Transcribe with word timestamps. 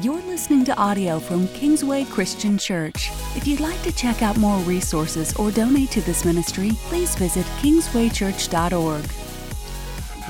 You're 0.00 0.22
listening 0.22 0.64
to 0.66 0.76
audio 0.76 1.18
from 1.18 1.48
Kingsway 1.48 2.04
Christian 2.04 2.56
Church. 2.56 3.10
If 3.34 3.48
you'd 3.48 3.58
like 3.58 3.82
to 3.82 3.90
check 3.90 4.22
out 4.22 4.36
more 4.36 4.60
resources 4.60 5.34
or 5.34 5.50
donate 5.50 5.90
to 5.90 6.00
this 6.02 6.24
ministry, 6.24 6.70
please 6.84 7.16
visit 7.16 7.44
kingswaychurch.org. 7.60 9.04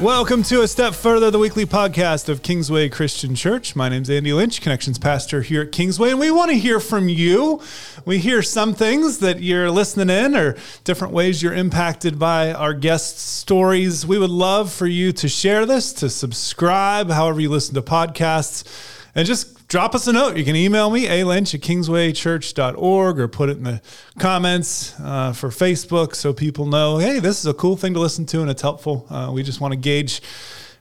Welcome 0.00 0.42
to 0.44 0.62
A 0.62 0.68
Step 0.68 0.94
Further, 0.94 1.30
the 1.30 1.38
weekly 1.38 1.66
podcast 1.66 2.30
of 2.30 2.42
Kingsway 2.42 2.88
Christian 2.88 3.34
Church. 3.34 3.76
My 3.76 3.90
name's 3.90 4.08
Andy 4.08 4.32
Lynch, 4.32 4.62
Connections 4.62 4.98
Pastor 4.98 5.42
here 5.42 5.60
at 5.60 5.72
Kingsway, 5.72 6.12
and 6.12 6.18
we 6.18 6.30
want 6.30 6.50
to 6.50 6.56
hear 6.56 6.80
from 6.80 7.10
you. 7.10 7.60
We 8.06 8.16
hear 8.16 8.40
some 8.40 8.72
things 8.72 9.18
that 9.18 9.42
you're 9.42 9.70
listening 9.70 10.08
in 10.08 10.34
or 10.34 10.56
different 10.84 11.12
ways 11.12 11.42
you're 11.42 11.52
impacted 11.52 12.18
by 12.18 12.54
our 12.54 12.72
guests' 12.72 13.20
stories. 13.20 14.06
We 14.06 14.16
would 14.18 14.30
love 14.30 14.72
for 14.72 14.86
you 14.86 15.12
to 15.12 15.28
share 15.28 15.66
this, 15.66 15.92
to 15.94 16.08
subscribe, 16.08 17.10
however 17.10 17.38
you 17.38 17.50
listen 17.50 17.74
to 17.74 17.82
podcasts, 17.82 18.64
and 19.14 19.26
just 19.26 19.57
drop 19.68 19.94
us 19.94 20.06
a 20.06 20.12
note. 20.12 20.36
You 20.36 20.44
can 20.44 20.56
email 20.56 20.90
me, 20.90 21.06
a 21.08 21.24
lynch 21.24 21.54
at 21.54 21.60
kingswaychurch.org, 21.60 23.20
or 23.20 23.28
put 23.28 23.50
it 23.50 23.58
in 23.58 23.64
the 23.64 23.82
comments 24.18 24.98
uh, 25.00 25.32
for 25.32 25.50
Facebook 25.50 26.14
so 26.14 26.32
people 26.32 26.66
know, 26.66 26.98
hey, 26.98 27.20
this 27.20 27.38
is 27.38 27.46
a 27.46 27.54
cool 27.54 27.76
thing 27.76 27.94
to 27.94 28.00
listen 28.00 28.24
to 28.26 28.40
and 28.40 28.50
it's 28.50 28.62
helpful. 28.62 29.06
Uh, 29.10 29.30
we 29.32 29.42
just 29.42 29.60
want 29.60 29.72
to 29.72 29.76
gauge 29.76 30.22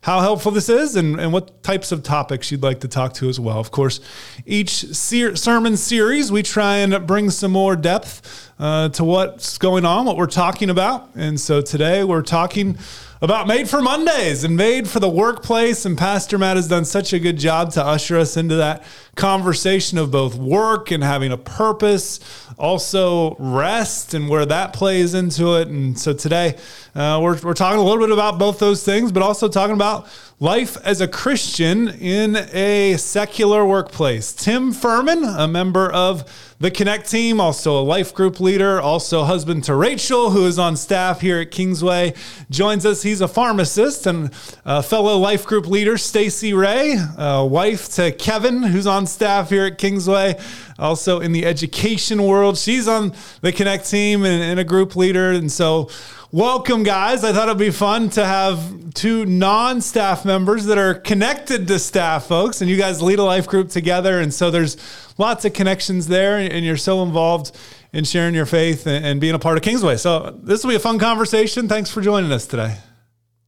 how 0.02 0.22
helpful 0.22 0.52
this 0.52 0.70
is 0.70 0.96
and, 0.96 1.20
and 1.20 1.34
what 1.34 1.64
types 1.64 1.92
of 1.92 2.02
topics 2.02 2.50
you'd 2.50 2.64
like 2.64 2.80
to 2.80 2.88
talk 2.88 3.14
to 3.14 3.28
as 3.28 3.42
well. 3.42 3.60
Of 3.60 3.72
course, 3.72 4.00
each 4.46 4.72
ser- 4.96 5.36
sermon 5.36 5.76
series, 5.76 6.32
we 6.32 6.44
try 6.44 6.78
and 6.78 7.06
bring 7.06 7.30
some 7.30 7.52
more 7.52 7.76
depth 7.76 8.52
uh, 8.58 8.88
to 8.90 9.04
what's 9.04 9.58
going 9.58 9.84
on, 9.84 10.06
what 10.06 10.16
we're 10.16 10.28
talking 10.28 10.70
about. 10.70 11.10
And 11.16 11.38
so 11.38 11.62
today 11.62 12.06
we're 12.06 12.22
talking 12.22 12.78
about 13.22 13.48
Made 13.48 13.70
for 13.70 13.82
Mondays 13.82 14.44
and 14.44 14.56
Made 14.56 14.88
for 14.88 15.00
the 15.00 15.10
Workplace. 15.10 15.86
And 15.86 15.98
Pastor 15.98 16.38
Matt 16.38 16.56
has 16.56 16.68
done 16.68 16.86
such 16.86 17.14
a 17.14 17.20
good 17.20 17.38
job 17.38 17.72
to 17.74 17.84
usher 17.84 18.18
us 18.18 18.38
into 18.38 18.56
that 18.56 18.84
conversation 19.18 19.98
of 19.98 20.12
both 20.12 20.36
work 20.36 20.92
and 20.92 21.04
having 21.04 21.32
a 21.32 21.38
purpose, 21.38 22.20
also 22.58 23.36
rest 23.40 24.14
and 24.14 24.30
where 24.30 24.46
that 24.46 24.74
plays 24.74 25.14
into 25.14 25.56
it. 25.56 25.68
And 25.68 26.00
so 26.00 26.14
today 26.14 26.56
uh, 26.96 27.20
we're, 27.22 27.40
we're 27.42 27.54
talking 27.54 27.80
a 27.80 27.84
little 27.84 28.00
bit 28.00 28.12
about 28.12 28.40
both 28.40 28.60
those 28.60 28.84
things, 28.84 29.12
but 29.12 29.24
also 29.24 29.48
talking 29.48 29.76
about 29.76 30.08
life 30.40 30.78
as 30.84 31.02
a 31.02 31.08
Christian 31.08 31.88
in 31.90 32.36
a 32.54 32.96
secular 32.98 33.66
workplace. 33.66 34.32
Tim 34.34 34.72
Furman, 34.72 35.24
a 35.24 35.48
member 35.48 35.92
of 35.92 36.54
the 36.60 36.70
Connect 36.70 37.10
team, 37.10 37.40
also 37.40 37.80
a 37.80 37.82
life 37.82 38.14
group 38.14 38.40
leader, 38.40 38.80
also 38.80 39.24
husband 39.24 39.64
to 39.64 39.76
Rachel, 39.76 40.32
who 40.32 40.46
is 40.46 40.60
on 40.60 40.76
staff 40.76 41.22
here 41.22 41.40
at 41.40 41.52
Kingsway, 41.52 42.14
joins 42.50 42.86
us. 42.86 43.02
He's 43.02 43.22
a 43.22 43.28
pharmacist 43.28 44.06
and 44.06 44.32
a 44.64 44.84
fellow 44.84 45.18
life 45.18 45.46
group 45.46 45.68
leader, 45.68 45.98
Stacy 45.98 46.54
Ray, 46.54 46.98
wife 47.18 47.90
to 47.96 48.12
Kevin, 48.12 48.62
who's 48.62 48.88
on 48.88 49.07
staff 49.08 49.50
here 49.50 49.66
at 49.66 49.78
Kingsway, 49.78 50.40
also 50.78 51.20
in 51.20 51.32
the 51.32 51.46
education 51.46 52.24
world. 52.24 52.58
She's 52.58 52.88
on 52.88 53.14
the 53.42 53.52
Connect 53.52 53.90
team 53.90 54.26
and, 54.26 54.44
and 54.44 54.60
a 54.60 54.64
group 54.64 54.96
leader. 54.96 55.32
And 55.32 55.52
so 55.52 55.90
welcome, 56.32 56.84
guys. 56.84 57.24
I 57.24 57.34
thought 57.34 57.48
it'd 57.48 57.58
be 57.58 57.72
fun 57.72 58.10
to 58.12 58.26
have 58.26 58.94
two 58.94 59.26
non 59.26 59.82
staff 59.82 60.26
members 60.26 60.66
that 60.66 60.78
are 60.78 60.96
connected 60.96 61.68
to 61.68 61.80
staff 61.80 62.28
folks, 62.28 62.62
and 62.62 62.70
you 62.70 62.78
guys 62.78 63.02
lead 63.02 63.20
a 63.20 63.24
life 63.24 63.48
group 63.48 63.70
together. 63.70 64.20
And 64.20 64.34
so 64.34 64.52
there's 64.52 64.78
lots 65.18 65.46
of 65.46 65.54
connections 65.54 66.08
there, 66.08 66.38
and 66.38 66.66
you're 66.66 66.78
so 66.78 67.04
involved 67.04 67.56
in 67.94 68.04
sharing 68.04 68.36
your 68.36 68.46
faith 68.46 68.86
and 68.86 69.20
being 69.22 69.34
a 69.34 69.40
part 69.40 69.58
of 69.58 69.64
Kingsway. 69.64 69.98
So 69.98 70.38
this 70.44 70.64
will 70.64 70.70
be 70.70 70.76
a 70.76 70.80
fun 70.80 71.00
conversation. 71.00 71.68
Thanks 71.68 71.90
for 71.90 72.02
joining 72.02 72.32
us 72.32 72.46
today. 72.46 72.78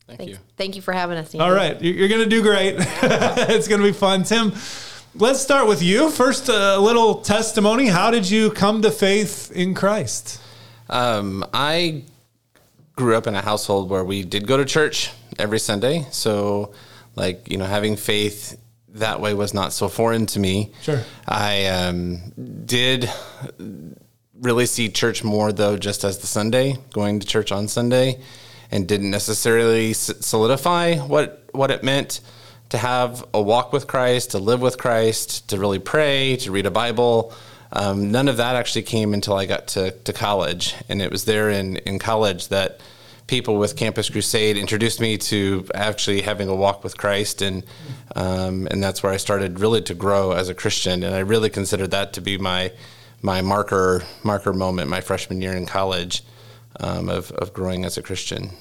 Thank 0.08 0.20
Thanks. 0.20 0.34
you. 0.34 0.40
Thank 0.58 0.76
you 0.76 0.82
for 0.82 0.92
having 0.92 1.18
us. 1.18 1.36
All 1.36 1.52
right. 1.52 1.80
You're 1.82 2.08
going 2.08 2.24
to 2.24 2.30
do 2.30 2.42
great. 2.42 2.76
it's 2.80 3.68
going 3.68 3.80
to 3.80 3.88
be 3.88 3.94
fun. 3.94 4.24
Tim, 4.24 4.54
let's 5.16 5.40
start 5.40 5.68
with 5.68 5.82
you. 5.82 6.10
First, 6.10 6.50
a 6.50 6.78
little 6.78 7.16
testimony. 7.16 7.88
How 7.88 8.12
did 8.12 8.30
you 8.30 8.52
come 8.52 8.82
to 8.82 8.92
faith 8.92 9.52
in 9.52 9.74
Christ? 9.74 10.42
Um, 10.90 11.46
I 11.54 12.04
grew 12.96 13.16
up 13.16 13.28
in 13.28 13.36
a 13.36 13.42
household 13.42 13.90
where 13.90 14.04
we 14.04 14.24
did 14.24 14.48
go 14.48 14.58
to 14.58 14.66
church 14.66 15.12
every 15.38 15.60
Sunday. 15.60 16.06
So, 16.12 16.74
like, 17.16 17.50
you 17.50 17.58
know, 17.58 17.66
having 17.66 17.96
faith 17.96 18.60
that 18.90 19.22
way 19.22 19.34
was 19.34 19.54
not 19.54 19.74
so 19.74 19.88
foreign 19.88 20.26
to 20.28 20.40
me. 20.40 20.72
Sure. 20.82 21.04
I 21.28 21.68
um, 21.68 22.32
did 22.66 23.10
really 24.40 24.66
see 24.66 24.90
church 24.90 25.24
more, 25.24 25.52
though, 25.52 25.78
just 25.78 26.04
as 26.04 26.20
the 26.20 26.28
Sunday, 26.28 26.78
going 26.94 27.20
to 27.20 27.28
church 27.28 27.52
on 27.52 27.68
Sunday, 27.68 28.20
and 28.72 28.88
didn't 28.88 29.12
necessarily 29.12 29.94
solidify 29.94 30.98
what, 30.98 31.44
what 31.52 31.72
it 31.72 31.84
meant 31.84 32.22
to 32.70 32.78
have 32.78 33.26
a 33.34 33.42
walk 33.42 33.74
with 33.74 33.88
Christ, 33.88 34.32
to 34.32 34.40
live 34.40 34.62
with 34.62 34.78
Christ, 34.78 35.50
to 35.50 35.58
really 35.58 35.80
pray, 35.80 36.36
to 36.38 36.52
read 36.52 36.66
a 36.66 36.72
Bible. 36.72 37.34
Um, 37.72 38.12
none 38.12 38.28
of 38.28 38.38
that 38.38 38.56
actually 38.56 38.84
came 38.84 39.14
until 39.14 39.36
I 39.36 39.46
got 39.46 39.68
to, 39.70 39.92
to 39.92 40.14
college. 40.14 40.76
And 40.88 41.02
it 41.02 41.12
was 41.12 41.26
there 41.26 41.50
in, 41.50 41.78
in 41.78 42.00
college 42.00 42.48
that 42.50 42.80
people 43.28 43.58
with 43.58 43.76
Campus 43.76 44.10
Crusade 44.10 44.58
introduced 44.58 45.00
me 45.00 45.18
to 45.18 45.68
actually 45.76 46.22
having 46.22 46.48
a 46.48 46.56
walk 46.56 46.84
with 46.84 46.98
Christ. 46.98 47.42
And, 47.42 47.64
um, 48.16 48.68
and 48.72 48.84
that's 48.84 49.04
where 49.04 49.12
I 49.12 49.18
started 49.18 49.60
really 49.60 49.82
to 49.84 49.94
grow 49.94 50.32
as 50.32 50.50
a 50.50 50.56
Christian. 50.56 51.04
And 51.04 51.14
I 51.14 51.20
really 51.20 51.50
considered 51.50 51.92
that 51.92 52.14
to 52.14 52.22
be 52.22 52.38
my, 52.38 52.72
my 53.22 53.42
marker, 53.42 54.04
marker 54.24 54.54
moment, 54.54 54.90
my 54.90 55.02
freshman 55.02 55.42
year 55.42 55.54
in 55.54 55.66
college 55.66 56.24
um, 56.80 57.10
of, 57.10 57.32
of 57.34 57.54
growing 57.54 57.86
as 57.86 57.98
a 57.98 58.02
Christian. 58.02 58.52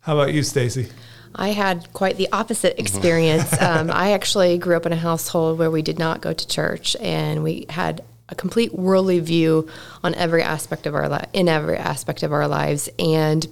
How 0.00 0.18
about 0.18 0.34
you, 0.34 0.42
Stacy? 0.42 0.88
I 1.34 1.50
had 1.50 1.92
quite 1.92 2.16
the 2.16 2.28
opposite 2.32 2.78
experience. 2.78 3.52
um, 3.60 3.90
I 3.90 4.12
actually 4.12 4.58
grew 4.58 4.76
up 4.76 4.86
in 4.86 4.92
a 4.92 4.96
household 4.96 5.58
where 5.58 5.70
we 5.70 5.82
did 5.82 5.98
not 5.98 6.20
go 6.20 6.32
to 6.32 6.46
church, 6.46 6.96
and 7.00 7.42
we 7.42 7.66
had 7.70 8.04
a 8.28 8.34
complete 8.34 8.72
worldly 8.74 9.20
view 9.20 9.68
on 10.04 10.14
every 10.14 10.42
aspect 10.42 10.86
of 10.86 10.94
our 10.94 11.08
life, 11.08 11.28
in 11.32 11.48
every 11.48 11.76
aspect 11.76 12.22
of 12.22 12.32
our 12.32 12.46
lives. 12.46 12.88
And 12.98 13.46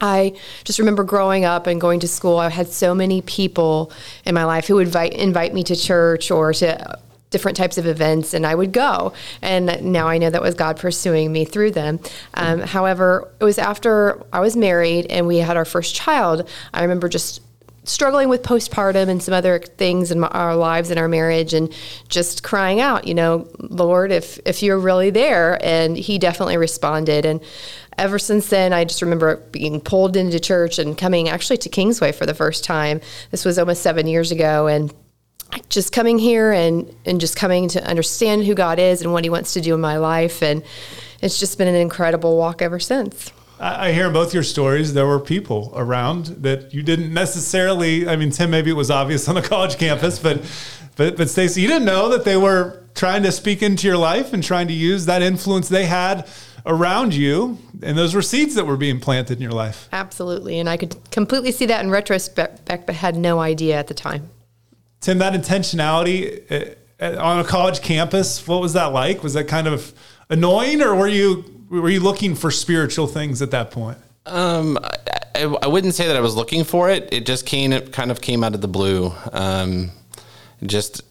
I 0.00 0.36
just 0.64 0.78
remember 0.78 1.04
growing 1.04 1.44
up 1.44 1.66
and 1.66 1.80
going 1.80 2.00
to 2.00 2.08
school. 2.08 2.38
I 2.38 2.48
had 2.48 2.68
so 2.68 2.94
many 2.94 3.22
people 3.22 3.92
in 4.24 4.34
my 4.34 4.44
life 4.44 4.66
who 4.66 4.76
would 4.76 4.88
invite 4.88 5.12
invite 5.14 5.54
me 5.54 5.64
to 5.64 5.76
church 5.76 6.30
or 6.30 6.52
to 6.54 6.98
different 7.34 7.56
types 7.56 7.78
of 7.78 7.86
events, 7.86 8.32
and 8.32 8.46
I 8.46 8.54
would 8.54 8.70
go. 8.70 9.12
And 9.42 9.82
now 9.82 10.06
I 10.06 10.18
know 10.18 10.30
that 10.30 10.40
was 10.40 10.54
God 10.54 10.78
pursuing 10.78 11.32
me 11.32 11.44
through 11.44 11.72
them. 11.72 11.98
Um, 12.34 12.60
however, 12.60 13.28
it 13.40 13.44
was 13.44 13.58
after 13.58 14.22
I 14.32 14.38
was 14.38 14.56
married 14.56 15.06
and 15.10 15.26
we 15.26 15.38
had 15.38 15.56
our 15.56 15.64
first 15.64 15.96
child. 15.96 16.48
I 16.72 16.82
remember 16.82 17.08
just 17.08 17.40
struggling 17.82 18.28
with 18.28 18.42
postpartum 18.42 19.08
and 19.08 19.20
some 19.20 19.34
other 19.34 19.58
things 19.58 20.12
in 20.12 20.20
my, 20.20 20.28
our 20.28 20.54
lives 20.54 20.90
and 20.90 20.98
our 20.98 21.08
marriage 21.08 21.52
and 21.52 21.74
just 22.08 22.42
crying 22.42 22.80
out 22.80 23.06
you 23.06 23.12
know 23.12 23.46
lord 23.58 24.10
if 24.10 24.40
if 24.46 24.62
you're 24.62 24.78
really 24.78 25.10
there 25.10 25.62
and 25.62 25.94
he 25.94 26.18
definitely 26.18 26.56
responded 26.56 27.26
and 27.26 27.42
ever 27.98 28.18
since 28.18 28.48
then 28.48 28.72
i 28.72 28.86
just 28.86 29.02
remember 29.02 29.36
being 29.52 29.82
pulled 29.82 30.16
into 30.16 30.40
church 30.40 30.78
and 30.78 30.96
coming 30.96 31.28
actually 31.28 31.58
to 31.58 31.68
kingsway 31.68 32.10
for 32.10 32.24
the 32.24 32.32
first 32.32 32.64
time 32.64 33.02
this 33.30 33.44
was 33.44 33.58
almost 33.58 33.82
seven 33.82 34.06
years 34.06 34.32
ago 34.32 34.66
and 34.66 34.94
just 35.68 35.92
coming 35.92 36.18
here 36.18 36.52
and 36.52 36.94
and 37.04 37.20
just 37.20 37.36
coming 37.36 37.68
to 37.68 37.84
understand 37.86 38.44
who 38.44 38.54
god 38.54 38.78
is 38.78 39.02
and 39.02 39.12
what 39.12 39.24
he 39.24 39.30
wants 39.30 39.52
to 39.54 39.60
do 39.60 39.74
in 39.74 39.80
my 39.80 39.96
life 39.96 40.42
and 40.42 40.62
it's 41.20 41.38
just 41.38 41.58
been 41.58 41.68
an 41.68 41.74
incredible 41.74 42.36
walk 42.36 42.62
ever 42.62 42.78
since 42.78 43.32
I 43.60 43.92
hear 43.92 44.10
both 44.10 44.34
your 44.34 44.42
stories. 44.42 44.94
There 44.94 45.06
were 45.06 45.20
people 45.20 45.72
around 45.76 46.26
that 46.42 46.74
you 46.74 46.82
didn't 46.82 47.14
necessarily. 47.14 48.06
I 48.06 48.16
mean, 48.16 48.30
Tim, 48.30 48.50
maybe 48.50 48.70
it 48.70 48.74
was 48.74 48.90
obvious 48.90 49.28
on 49.28 49.36
the 49.36 49.42
college 49.42 49.78
campus, 49.78 50.18
but 50.18 50.42
but 50.96 51.16
but 51.16 51.30
Stacy, 51.30 51.60
you 51.62 51.68
didn't 51.68 51.84
know 51.84 52.08
that 52.08 52.24
they 52.24 52.36
were 52.36 52.82
trying 52.94 53.22
to 53.22 53.32
speak 53.32 53.62
into 53.62 53.86
your 53.86 53.96
life 53.96 54.32
and 54.32 54.42
trying 54.42 54.68
to 54.68 54.74
use 54.74 55.06
that 55.06 55.22
influence 55.22 55.68
they 55.68 55.86
had 55.86 56.28
around 56.66 57.14
you, 57.14 57.58
and 57.82 57.96
those 57.96 58.14
were 58.14 58.22
seeds 58.22 58.54
that 58.54 58.66
were 58.66 58.76
being 58.76 58.98
planted 58.98 59.36
in 59.36 59.42
your 59.42 59.52
life. 59.52 59.88
Absolutely, 59.92 60.58
and 60.58 60.68
I 60.68 60.76
could 60.76 60.96
completely 61.10 61.52
see 61.52 61.66
that 61.66 61.84
in 61.84 61.90
retrospect, 61.90 62.64
but 62.66 62.94
had 62.94 63.16
no 63.16 63.38
idea 63.38 63.76
at 63.76 63.86
the 63.86 63.94
time. 63.94 64.30
Tim, 65.04 65.18
that 65.18 65.34
intentionality 65.34 66.50
eh, 66.50 66.74
eh, 66.98 67.16
on 67.16 67.38
a 67.38 67.44
college 67.44 67.82
campus, 67.82 68.48
what 68.48 68.62
was 68.62 68.72
that 68.72 68.86
like? 68.86 69.22
Was 69.22 69.34
that 69.34 69.48
kind 69.48 69.66
of 69.66 69.92
annoying, 70.30 70.80
or 70.80 70.94
were 70.94 71.06
you 71.06 71.44
were 71.68 71.90
you 71.90 72.00
looking 72.00 72.34
for 72.34 72.50
spiritual 72.50 73.06
things 73.06 73.42
at 73.42 73.50
that 73.50 73.70
point? 73.70 73.98
Um, 74.24 74.78
I, 75.34 75.42
I, 75.60 75.66
wouldn't 75.66 75.92
say 75.92 76.06
that 76.06 76.16
I 76.16 76.20
was 76.20 76.34
looking 76.34 76.64
for 76.64 76.88
it. 76.88 77.12
It 77.12 77.26
just 77.26 77.44
came, 77.44 77.72
it 77.72 77.92
kind 77.92 78.10
of 78.10 78.22
came 78.22 78.42
out 78.42 78.54
of 78.54 78.62
the 78.62 78.68
blue. 78.68 79.12
Um, 79.30 79.90
just, 80.64 81.02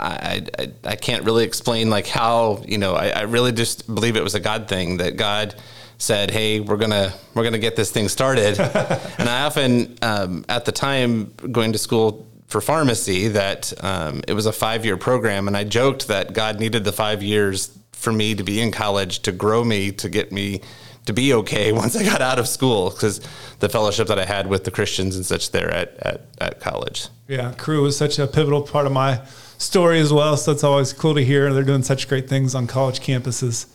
I, 0.00 0.44
I, 0.58 0.72
I 0.82 0.96
can't 0.96 1.24
really 1.24 1.44
explain 1.44 1.90
like 1.90 2.08
how, 2.08 2.64
you 2.66 2.78
know, 2.78 2.94
I, 2.94 3.10
I 3.10 3.20
really 3.22 3.52
just 3.52 3.86
believe 3.86 4.16
it 4.16 4.24
was 4.24 4.34
a 4.34 4.40
God 4.40 4.66
thing 4.66 4.96
that 4.96 5.16
God 5.16 5.54
said, 5.98 6.32
Hey, 6.32 6.58
we're 6.58 6.76
going 6.76 6.90
to, 6.90 7.14
we're 7.34 7.44
going 7.44 7.52
to 7.52 7.60
get 7.60 7.76
this 7.76 7.92
thing 7.92 8.08
started. 8.08 8.58
and 9.18 9.28
I 9.28 9.42
often, 9.44 9.96
um, 10.02 10.44
at 10.48 10.64
the 10.64 10.72
time 10.72 11.32
going 11.52 11.72
to 11.72 11.78
school 11.78 12.27
for 12.48 12.60
pharmacy 12.60 13.28
that, 13.28 13.72
um, 13.84 14.22
it 14.26 14.32
was 14.32 14.46
a 14.46 14.52
five 14.52 14.84
year 14.84 14.96
program. 14.96 15.46
And 15.46 15.56
I 15.56 15.64
joked 15.64 16.08
that 16.08 16.32
God 16.32 16.58
needed 16.58 16.84
the 16.84 16.92
five 16.92 17.22
years 17.22 17.78
for 17.92 18.12
me 18.12 18.34
to 18.34 18.42
be 18.42 18.60
in 18.60 18.70
college 18.70 19.20
to 19.20 19.32
grow 19.32 19.64
me 19.64 19.90
to 19.92 20.08
get 20.08 20.32
me 20.32 20.60
to 21.06 21.12
be 21.12 21.34
okay 21.34 21.72
once 21.82 21.96
I 21.96 22.04
got 22.04 22.22
out 22.22 22.38
of 22.38 22.46
school 22.46 22.90
because 22.90 23.20
the 23.58 23.68
fellowship 23.68 24.08
that 24.08 24.18
I 24.18 24.24
had 24.24 24.46
with 24.46 24.64
the 24.64 24.70
Christians 24.70 25.16
and 25.16 25.26
such 25.26 25.50
there 25.50 25.70
at, 25.70 25.96
at, 25.98 26.20
at 26.40 26.60
college. 26.60 27.08
Yeah, 27.26 27.52
Cru 27.58 27.82
was 27.82 27.96
such 27.96 28.18
a 28.18 28.26
pivotal 28.26 28.62
part 28.62 28.86
of 28.86 28.92
my 28.92 29.22
story 29.58 30.00
as 30.00 30.12
well. 30.12 30.36
So 30.36 30.52
it's 30.52 30.64
always 30.64 30.92
cool 30.92 31.14
to 31.14 31.24
hear. 31.24 31.52
They're 31.52 31.64
doing 31.64 31.82
such 31.82 32.08
great 32.08 32.28
things 32.28 32.54
on 32.54 32.66
college 32.66 33.00
campuses. 33.00 33.66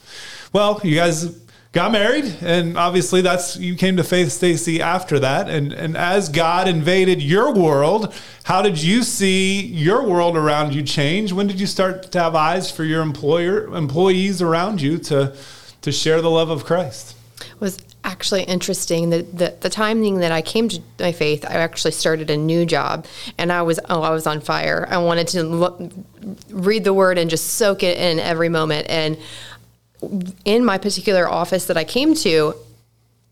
Well, 0.53 0.79
you 0.83 0.95
guys 0.95 1.42
got 1.73 1.91
married 1.91 2.37
and 2.41 2.77
obviously 2.77 3.21
that's 3.21 3.57
you 3.57 3.75
came 3.75 3.97
to 3.97 4.03
faith 4.03 4.31
stacy 4.31 4.79
after 4.79 5.19
that. 5.19 5.49
And 5.49 5.73
and 5.73 5.97
as 5.97 6.29
god 6.29 6.67
invaded 6.67 7.21
your 7.21 7.53
world 7.53 8.13
how 8.43 8.61
did 8.61 8.81
you 8.81 9.03
see 9.03 9.65
your 9.65 10.07
world 10.07 10.37
around 10.37 10.73
you 10.73 10.83
change? 10.83 11.33
When 11.33 11.47
did 11.47 11.59
you 11.59 11.67
start 11.67 12.11
to 12.11 12.19
have 12.19 12.35
eyes 12.35 12.69
for 12.71 12.83
your 12.83 13.01
employer 13.01 13.75
employees 13.75 14.41
around 14.41 14.81
you 14.81 14.97
to 14.99 15.35
to 15.81 15.91
share 15.91 16.21
the 16.21 16.29
love 16.29 16.49
of 16.49 16.63
christ? 16.63 17.15
It 17.41 17.59
was 17.59 17.79
actually 18.05 18.43
interesting 18.43 19.09
the, 19.09 19.23
the 19.23 19.55
the 19.61 19.69
timing 19.69 20.19
that 20.19 20.31
I 20.31 20.41
came 20.41 20.69
to 20.69 20.81
my 20.99 21.11
faith 21.13 21.45
I 21.45 21.53
actually 21.53 21.91
started 21.91 22.29
a 22.29 22.37
new 22.37 22.65
job 22.65 23.07
and 23.37 23.51
I 23.51 23.61
was 23.63 23.79
oh 23.89 24.03
I 24.03 24.11
was 24.11 24.27
on 24.27 24.41
fire. 24.41 24.85
I 24.91 24.97
wanted 24.97 25.27
to 25.29 25.43
look, 25.43 25.81
read 26.51 26.83
the 26.83 26.93
word 26.93 27.17
and 27.17 27.31
just 27.31 27.53
soak 27.53 27.81
it 27.81 27.97
in 27.97 28.19
every 28.19 28.49
moment. 28.49 28.87
And 28.89 29.17
in 30.45 30.65
my 30.65 30.77
particular 30.77 31.27
office 31.27 31.65
that 31.65 31.77
I 31.77 31.83
came 31.83 32.13
to, 32.15 32.55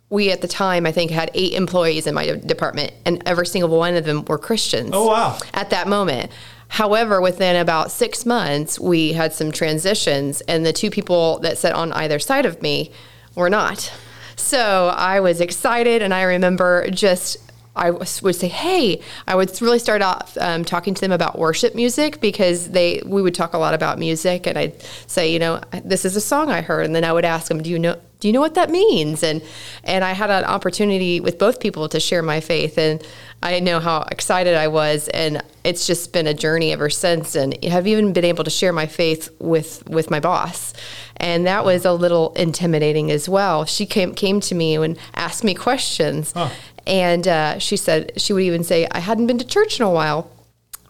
we 0.09 0.31
at 0.31 0.41
the 0.41 0.47
time 0.47 0.85
I 0.85 0.91
think 0.91 1.09
had 1.11 1.31
eight 1.33 1.53
employees 1.53 2.05
in 2.05 2.13
my 2.13 2.35
department, 2.35 2.93
and 3.05 3.23
every 3.25 3.47
single 3.47 3.69
one 3.69 3.95
of 3.95 4.05
them 4.05 4.25
were 4.25 4.37
Christians. 4.37 4.91
Oh 4.93 5.07
wow! 5.07 5.37
At 5.53 5.69
that 5.69 5.87
moment. 5.87 6.31
However, 6.67 7.19
within 7.19 7.57
about 7.57 7.91
six 7.91 8.25
months, 8.25 8.79
we 8.79 9.11
had 9.11 9.33
some 9.33 9.51
transitions, 9.51 10.39
and 10.41 10.65
the 10.65 10.71
two 10.71 10.89
people 10.89 11.39
that 11.39 11.57
sat 11.57 11.73
on 11.73 11.91
either 11.91 12.17
side 12.17 12.45
of 12.45 12.61
me 12.61 12.91
were 13.35 13.49
not. 13.49 13.91
So 14.37 14.93
I 14.95 15.19
was 15.19 15.41
excited, 15.41 16.01
and 16.01 16.13
I 16.13 16.23
remember 16.23 16.89
just 16.89 17.50
I 17.75 17.91
would 17.91 18.35
say, 18.35 18.47
"Hey," 18.47 19.01
I 19.27 19.35
would 19.35 19.61
really 19.61 19.79
start 19.79 20.01
off 20.01 20.37
um, 20.39 20.65
talking 20.65 20.93
to 20.93 21.01
them 21.01 21.11
about 21.11 21.39
worship 21.39 21.73
music 21.73 22.19
because 22.19 22.69
they 22.69 23.01
we 23.05 23.21
would 23.21 23.35
talk 23.35 23.53
a 23.53 23.57
lot 23.57 23.73
about 23.73 23.97
music, 23.97 24.45
and 24.45 24.57
I'd 24.57 24.81
say, 25.07 25.31
"You 25.31 25.39
know, 25.39 25.61
this 25.83 26.03
is 26.03 26.15
a 26.15 26.21
song 26.21 26.49
I 26.49 26.61
heard," 26.61 26.85
and 26.85 26.95
then 26.95 27.05
I 27.05 27.13
would 27.13 27.25
ask 27.25 27.47
them, 27.47 27.61
"Do 27.61 27.69
you 27.69 27.79
know?" 27.79 27.97
Do 28.21 28.27
you 28.27 28.33
know 28.33 28.39
what 28.39 28.53
that 28.53 28.69
means? 28.69 29.23
And 29.23 29.41
and 29.83 30.03
I 30.03 30.11
had 30.11 30.29
an 30.29 30.45
opportunity 30.45 31.19
with 31.19 31.39
both 31.39 31.59
people 31.59 31.89
to 31.89 31.99
share 31.99 32.21
my 32.21 32.39
faith, 32.39 32.77
and 32.77 33.03
I 33.41 33.59
know 33.59 33.79
how 33.79 34.05
excited 34.11 34.55
I 34.55 34.67
was, 34.67 35.07
and 35.07 35.41
it's 35.63 35.87
just 35.87 36.13
been 36.13 36.27
a 36.27 36.33
journey 36.33 36.71
ever 36.71 36.91
since. 36.91 37.35
And 37.35 37.61
have 37.63 37.87
even 37.87 38.13
been 38.13 38.25
able 38.25 38.43
to 38.43 38.51
share 38.51 38.73
my 38.73 38.85
faith 38.85 39.29
with 39.39 39.83
with 39.89 40.11
my 40.11 40.19
boss, 40.19 40.73
and 41.17 41.47
that 41.47 41.65
was 41.65 41.83
a 41.83 41.93
little 41.93 42.31
intimidating 42.33 43.09
as 43.09 43.27
well. 43.27 43.65
She 43.65 43.87
came 43.87 44.13
came 44.13 44.39
to 44.41 44.53
me 44.53 44.75
and 44.75 44.99
asked 45.15 45.43
me 45.43 45.55
questions, 45.55 46.31
huh. 46.33 46.49
And 46.87 47.27
uh, 47.27 47.59
she 47.59 47.77
said, 47.77 48.19
she 48.19 48.33
would 48.33 48.43
even 48.43 48.63
say, 48.63 48.87
I 48.91 48.99
hadn't 48.99 49.27
been 49.27 49.37
to 49.37 49.45
church 49.45 49.79
in 49.79 49.85
a 49.85 49.91
while. 49.91 50.29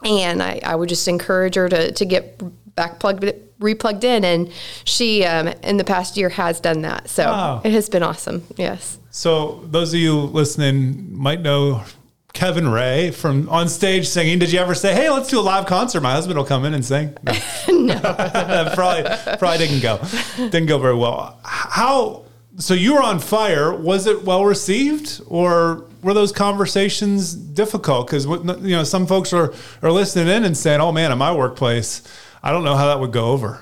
And 0.04 0.42
I, 0.42 0.60
I 0.64 0.74
would 0.74 0.88
just 0.88 1.06
encourage 1.06 1.54
her 1.54 1.68
to, 1.68 1.92
to 1.92 2.04
get 2.04 2.42
back 2.74 2.98
plugged, 2.98 3.24
replugged 3.60 4.04
in. 4.04 4.24
And 4.24 4.50
she, 4.84 5.24
um, 5.24 5.48
in 5.62 5.76
the 5.76 5.84
past 5.84 6.16
year, 6.16 6.28
has 6.30 6.60
done 6.60 6.82
that. 6.82 7.08
So 7.08 7.26
wow. 7.26 7.60
it 7.64 7.72
has 7.72 7.88
been 7.88 8.02
awesome. 8.02 8.44
Yes. 8.56 8.98
So 9.10 9.62
those 9.66 9.92
of 9.92 10.00
you 10.00 10.18
listening 10.18 11.16
might 11.16 11.40
know 11.40 11.84
Kevin 12.32 12.68
Ray 12.68 13.10
from 13.10 13.48
on 13.48 13.68
stage 13.68 14.08
singing. 14.08 14.38
Did 14.38 14.52
you 14.52 14.58
ever 14.58 14.74
say, 14.74 14.94
"Hey, 14.94 15.10
let's 15.10 15.28
do 15.28 15.38
a 15.38 15.42
live 15.42 15.66
concert"? 15.66 16.00
My 16.00 16.12
husband 16.12 16.38
will 16.38 16.46
come 16.46 16.64
in 16.64 16.74
and 16.74 16.84
sing. 16.84 17.16
No, 17.68 17.94
no. 17.94 18.00
probably 18.74 19.02
probably 19.38 19.58
didn't 19.58 19.80
go. 19.80 20.00
Didn't 20.36 20.66
go 20.66 20.78
very 20.78 20.94
well. 20.94 21.38
How 21.42 22.24
so 22.58 22.74
you 22.74 22.94
were 22.94 23.02
on 23.02 23.18
fire. 23.18 23.74
Was 23.74 24.06
it 24.06 24.24
well 24.24 24.44
received, 24.44 25.20
or 25.26 25.84
were 26.02 26.14
those 26.14 26.32
conversations 26.32 27.34
difficult? 27.34 28.06
Because 28.06 28.26
you 28.26 28.76
know 28.76 28.84
some 28.84 29.06
folks 29.06 29.32
are 29.32 29.52
are 29.82 29.92
listening 29.92 30.28
in 30.28 30.44
and 30.44 30.56
saying, 30.56 30.80
"Oh 30.80 30.92
man, 30.92 31.12
in 31.12 31.18
my 31.18 31.34
workplace, 31.34 32.02
I 32.42 32.52
don't 32.52 32.64
know 32.64 32.76
how 32.76 32.86
that 32.86 33.00
would 33.00 33.12
go 33.12 33.26
over." 33.30 33.60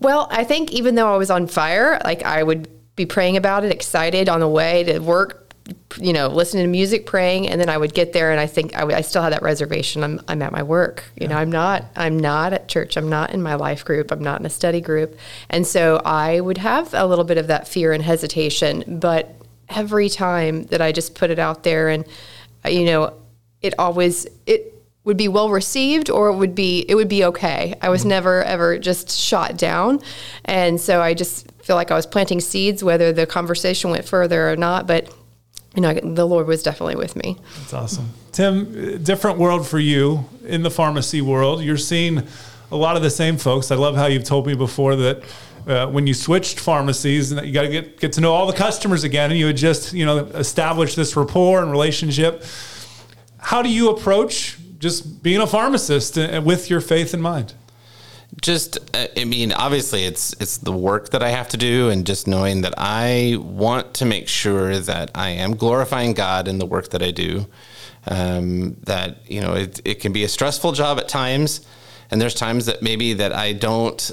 Well, 0.00 0.28
I 0.30 0.44
think 0.44 0.72
even 0.72 0.94
though 0.94 1.12
I 1.12 1.16
was 1.16 1.30
on 1.30 1.46
fire, 1.48 2.00
like 2.04 2.22
I 2.22 2.42
would 2.42 2.68
be 2.94 3.06
praying 3.06 3.36
about 3.36 3.64
it, 3.64 3.72
excited 3.72 4.28
on 4.28 4.40
the 4.40 4.48
way 4.48 4.84
to 4.84 4.98
work, 5.00 5.47
you 5.98 6.12
know, 6.12 6.28
listening 6.28 6.64
to 6.64 6.68
music, 6.68 7.06
praying, 7.06 7.48
and 7.48 7.60
then 7.60 7.68
I 7.68 7.76
would 7.76 7.92
get 7.92 8.12
there, 8.12 8.30
and 8.30 8.40
I 8.40 8.46
think 8.46 8.76
I, 8.76 8.84
I 8.84 9.00
still 9.00 9.22
had 9.22 9.32
that 9.32 9.42
reservation. 9.42 10.02
I'm, 10.02 10.20
I'm 10.28 10.42
at 10.42 10.52
my 10.52 10.62
work. 10.62 11.04
You 11.16 11.22
yeah. 11.22 11.28
know, 11.28 11.36
I'm 11.36 11.50
not 11.50 11.84
I'm 11.96 12.18
not 12.18 12.52
at 12.52 12.68
church. 12.68 12.96
I'm 12.96 13.08
not 13.08 13.30
in 13.30 13.42
my 13.42 13.54
life 13.54 13.84
group. 13.84 14.10
I'm 14.10 14.22
not 14.22 14.40
in 14.40 14.46
a 14.46 14.50
study 14.50 14.80
group, 14.80 15.18
and 15.50 15.66
so 15.66 16.00
I 16.04 16.40
would 16.40 16.58
have 16.58 16.94
a 16.94 17.06
little 17.06 17.24
bit 17.24 17.38
of 17.38 17.48
that 17.48 17.68
fear 17.68 17.92
and 17.92 18.02
hesitation. 18.02 18.84
But 19.00 19.34
every 19.68 20.08
time 20.08 20.64
that 20.64 20.80
I 20.80 20.92
just 20.92 21.14
put 21.14 21.30
it 21.30 21.38
out 21.38 21.64
there, 21.64 21.88
and 21.88 22.04
you 22.66 22.84
know, 22.84 23.14
it 23.60 23.74
always 23.78 24.26
it 24.46 24.74
would 25.04 25.16
be 25.16 25.28
well 25.28 25.48
received 25.48 26.10
or 26.10 26.28
it 26.28 26.36
would 26.36 26.54
be 26.54 26.84
it 26.88 26.94
would 26.94 27.08
be 27.08 27.24
okay. 27.24 27.74
I 27.80 27.88
was 27.88 28.02
mm-hmm. 28.02 28.10
never 28.10 28.42
ever 28.44 28.78
just 28.78 29.10
shot 29.10 29.56
down. 29.56 30.00
And 30.44 30.80
so 30.80 31.00
I 31.00 31.14
just 31.14 31.50
feel 31.62 31.76
like 31.76 31.90
I 31.90 31.94
was 31.94 32.06
planting 32.06 32.40
seeds 32.40 32.84
whether 32.84 33.12
the 33.12 33.26
conversation 33.26 33.90
went 33.90 34.04
further 34.04 34.50
or 34.50 34.56
not, 34.56 34.86
but 34.86 35.12
you 35.78 35.82
know, 35.82 35.94
the 35.94 36.26
Lord 36.26 36.48
was 36.48 36.64
definitely 36.64 36.96
with 36.96 37.14
me. 37.14 37.38
That's 37.60 37.72
awesome. 37.72 38.08
Tim, 38.32 39.00
different 39.00 39.38
world 39.38 39.64
for 39.64 39.78
you 39.78 40.28
in 40.44 40.64
the 40.64 40.72
pharmacy 40.72 41.20
world. 41.20 41.62
You're 41.62 41.76
seeing 41.76 42.26
a 42.72 42.76
lot 42.76 42.96
of 42.96 43.02
the 43.04 43.10
same 43.10 43.36
folks. 43.36 43.70
I 43.70 43.76
love 43.76 43.94
how 43.94 44.06
you've 44.06 44.24
told 44.24 44.48
me 44.48 44.56
before 44.56 44.96
that 44.96 45.22
uh, 45.68 45.86
when 45.86 46.08
you 46.08 46.14
switched 46.14 46.58
pharmacies 46.58 47.30
and 47.30 47.38
that 47.38 47.46
you 47.46 47.52
got 47.52 47.62
to 47.62 47.68
get, 47.68 48.00
get 48.00 48.12
to 48.14 48.20
know 48.20 48.32
all 48.32 48.48
the 48.48 48.56
customers 48.56 49.04
again 49.04 49.30
and 49.30 49.38
you 49.38 49.46
had 49.46 49.56
just, 49.56 49.92
you 49.92 50.04
know, 50.04 50.18
establish 50.34 50.96
this 50.96 51.14
rapport 51.14 51.62
and 51.62 51.70
relationship. 51.70 52.42
How 53.38 53.62
do 53.62 53.68
you 53.68 53.90
approach 53.90 54.58
just 54.80 55.22
being 55.22 55.40
a 55.40 55.46
pharmacist 55.46 56.18
uh, 56.18 56.42
with 56.44 56.70
your 56.70 56.80
faith 56.80 57.14
in 57.14 57.20
mind? 57.20 57.54
Just 58.40 58.78
i 59.16 59.24
mean 59.24 59.52
obviously 59.52 60.04
it's 60.04 60.34
it's 60.34 60.58
the 60.58 60.72
work 60.72 61.10
that 61.10 61.22
i 61.22 61.30
have 61.30 61.48
to 61.48 61.56
do 61.56 61.88
and 61.88 62.06
just 62.06 62.28
knowing 62.28 62.60
that 62.60 62.74
i 62.76 63.36
want 63.40 63.94
to 63.94 64.04
make 64.04 64.28
sure 64.28 64.78
that 64.78 65.10
i 65.14 65.30
am 65.30 65.56
glorifying 65.56 66.12
god 66.12 66.46
in 66.46 66.58
the 66.58 66.66
work 66.66 66.90
that 66.90 67.02
i 67.02 67.10
do. 67.10 67.46
Um, 68.06 68.76
that 68.84 69.30
you 69.30 69.40
know 69.42 69.52
it, 69.54 69.80
it 69.84 70.00
can 70.00 70.12
be 70.12 70.24
a 70.24 70.28
stressful 70.28 70.72
job 70.72 70.98
at 70.98 71.08
times 71.08 71.66
and 72.10 72.20
there's 72.20 72.34
times 72.34 72.66
that 72.66 72.80
maybe 72.80 73.12
that 73.14 73.34
i 73.34 73.52
don't 73.52 74.12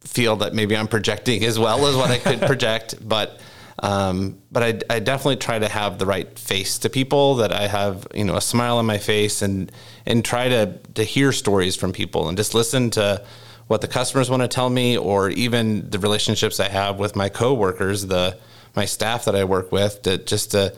feel 0.00 0.36
that 0.36 0.52
maybe 0.52 0.76
i'm 0.76 0.88
projecting 0.88 1.42
as 1.44 1.58
well 1.58 1.86
as 1.86 1.96
what 1.96 2.10
i 2.10 2.18
could 2.18 2.40
project 2.46 2.96
but 3.06 3.40
um, 3.80 4.38
but 4.50 4.62
I, 4.62 4.94
I 4.96 5.00
definitely 5.00 5.36
try 5.36 5.58
to 5.58 5.68
have 5.68 5.98
the 5.98 6.06
right 6.06 6.38
face 6.38 6.78
to 6.78 6.90
people 6.90 7.36
that 7.36 7.52
I 7.52 7.66
have, 7.66 8.06
you 8.14 8.24
know, 8.24 8.36
a 8.36 8.40
smile 8.40 8.78
on 8.78 8.86
my 8.86 8.98
face 8.98 9.42
and, 9.42 9.70
and 10.06 10.24
try 10.24 10.48
to, 10.48 10.78
to 10.94 11.04
hear 11.04 11.30
stories 11.32 11.76
from 11.76 11.92
people 11.92 12.28
and 12.28 12.38
just 12.38 12.54
listen 12.54 12.90
to 12.92 13.22
what 13.66 13.82
the 13.82 13.88
customers 13.88 14.30
want 14.30 14.42
to 14.42 14.48
tell 14.48 14.70
me 14.70 14.96
or 14.96 15.28
even 15.30 15.90
the 15.90 15.98
relationships 15.98 16.58
I 16.58 16.68
have 16.68 16.98
with 16.98 17.16
my 17.16 17.28
coworkers, 17.28 18.06
the, 18.06 18.38
my 18.74 18.86
staff 18.86 19.26
that 19.26 19.36
I 19.36 19.44
work 19.44 19.72
with 19.72 20.02
to 20.02 20.18
just 20.18 20.52
to 20.52 20.74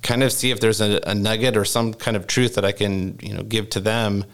kind 0.00 0.22
of 0.22 0.32
see 0.32 0.50
if 0.50 0.60
there's 0.60 0.80
a, 0.80 1.00
a, 1.06 1.14
nugget 1.14 1.56
or 1.56 1.64
some 1.64 1.92
kind 1.92 2.16
of 2.16 2.26
truth 2.26 2.54
that 2.54 2.64
I 2.64 2.72
can, 2.72 3.18
you 3.20 3.34
know, 3.34 3.42
give 3.42 3.68
to 3.70 3.80
them. 3.80 4.24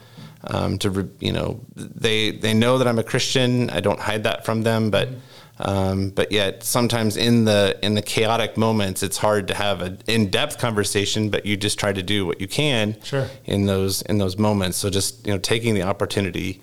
Um, 0.47 0.77
to, 0.77 1.09
you 1.19 1.31
know, 1.31 1.59
they, 1.75 2.29
they 2.29 2.53
know 2.53 2.77
that 2.77 2.87
I'm 2.87 2.99
a 2.99 3.03
Christian. 3.03 3.71
I 3.71 3.79
don't 3.79 3.99
hide 3.99 4.23
that 4.23 4.45
from 4.45 4.61
them, 4.61 4.91
but, 4.91 5.09
mm-hmm 5.09 5.19
um, 5.59 6.09
but 6.09 6.31
yet 6.31 6.63
sometimes 6.63 7.17
in 7.17 7.45
the 7.45 7.77
in 7.81 7.93
the 7.95 8.01
chaotic 8.01 8.57
moments, 8.57 9.03
it's 9.03 9.17
hard 9.17 9.47
to 9.47 9.53
have 9.53 9.81
an 9.81 9.99
in 10.07 10.29
depth 10.29 10.57
conversation. 10.57 11.29
But 11.29 11.45
you 11.45 11.55
just 11.57 11.79
try 11.79 11.93
to 11.93 12.03
do 12.03 12.25
what 12.25 12.41
you 12.41 12.47
can 12.47 12.99
sure. 13.03 13.29
in 13.45 13.65
those 13.65 14.01
in 14.03 14.17
those 14.17 14.37
moments. 14.37 14.77
So 14.77 14.89
just 14.89 15.25
you 15.25 15.33
know 15.33 15.39
taking 15.39 15.73
the 15.73 15.83
opportunity 15.83 16.61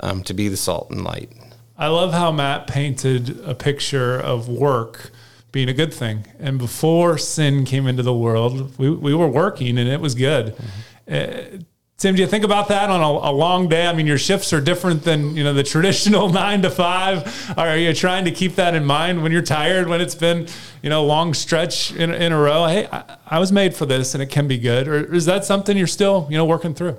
um, 0.00 0.22
to 0.24 0.34
be 0.34 0.48
the 0.48 0.56
salt 0.56 0.90
and 0.90 1.04
light. 1.04 1.30
I 1.78 1.88
love 1.88 2.12
how 2.12 2.30
Matt 2.32 2.66
painted 2.66 3.40
a 3.44 3.54
picture 3.54 4.18
of 4.18 4.48
work 4.48 5.10
being 5.52 5.68
a 5.68 5.74
good 5.74 5.92
thing. 5.92 6.26
And 6.38 6.58
before 6.58 7.18
sin 7.18 7.64
came 7.64 7.86
into 7.86 8.02
the 8.02 8.14
world, 8.14 8.78
we, 8.78 8.90
we 8.90 9.14
were 9.14 9.28
working 9.28 9.78
and 9.78 9.88
it 9.88 10.00
was 10.00 10.14
good. 10.14 10.56
Mm-hmm. 10.56 11.58
Uh, 11.58 11.62
Tim, 12.02 12.16
do 12.16 12.20
you 12.20 12.26
think 12.26 12.42
about 12.42 12.66
that 12.66 12.90
on 12.90 13.00
a, 13.00 13.30
a, 13.30 13.30
long 13.30 13.68
day? 13.68 13.86
I 13.86 13.92
mean, 13.92 14.08
your 14.08 14.18
shifts 14.18 14.52
are 14.52 14.60
different 14.60 15.04
than 15.04 15.36
you 15.36 15.44
know 15.44 15.54
the 15.54 15.62
traditional 15.62 16.28
nine 16.42 16.60
to 16.62 16.68
five. 16.68 17.56
Are 17.56 17.76
you 17.76 17.94
trying 17.94 18.24
to 18.24 18.32
keep 18.32 18.56
that 18.56 18.74
in 18.74 18.84
mind 18.84 19.22
when 19.22 19.30
you're 19.30 19.40
tired, 19.40 19.86
when 19.86 20.00
it's 20.00 20.16
been 20.16 20.48
you 20.82 20.90
know 20.90 21.00
a 21.00 21.06
long 21.06 21.32
stretch 21.32 21.92
in, 21.92 22.12
in 22.12 22.32
a 22.32 22.36
row? 22.40 22.66
Hey, 22.66 22.88
I, 22.90 23.04
I, 23.28 23.38
was 23.38 23.52
made 23.52 23.76
for 23.76 23.86
this, 23.86 24.14
and 24.14 24.22
it 24.22 24.30
can 24.30 24.48
be 24.48 24.58
good. 24.58 24.88
Or 24.88 25.14
is 25.14 25.26
that 25.26 25.44
something 25.44 25.76
you're 25.76 25.86
still 25.86 26.26
you 26.28 26.36
know 26.36 26.44
working 26.44 26.74
through? 26.74 26.98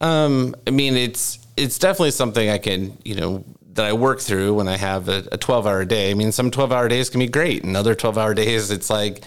Um, 0.00 0.56
I 0.66 0.70
mean, 0.70 0.96
it's 0.96 1.38
it's 1.58 1.78
definitely 1.78 2.12
something 2.12 2.48
I 2.48 2.56
can 2.56 2.96
you 3.04 3.16
know 3.16 3.44
that 3.74 3.84
I 3.84 3.92
work 3.92 4.20
through 4.20 4.54
when 4.54 4.68
I 4.68 4.78
have 4.78 5.10
a, 5.10 5.28
a 5.32 5.36
12 5.36 5.66
hour 5.66 5.84
day. 5.84 6.10
I 6.10 6.14
mean, 6.14 6.32
some 6.32 6.50
12 6.50 6.72
hour 6.72 6.88
days 6.88 7.10
can 7.10 7.20
be 7.20 7.28
great, 7.28 7.62
and 7.62 7.76
other 7.76 7.94
12 7.94 8.16
hour 8.16 8.32
days 8.32 8.70
it's 8.70 8.88
like 8.88 9.22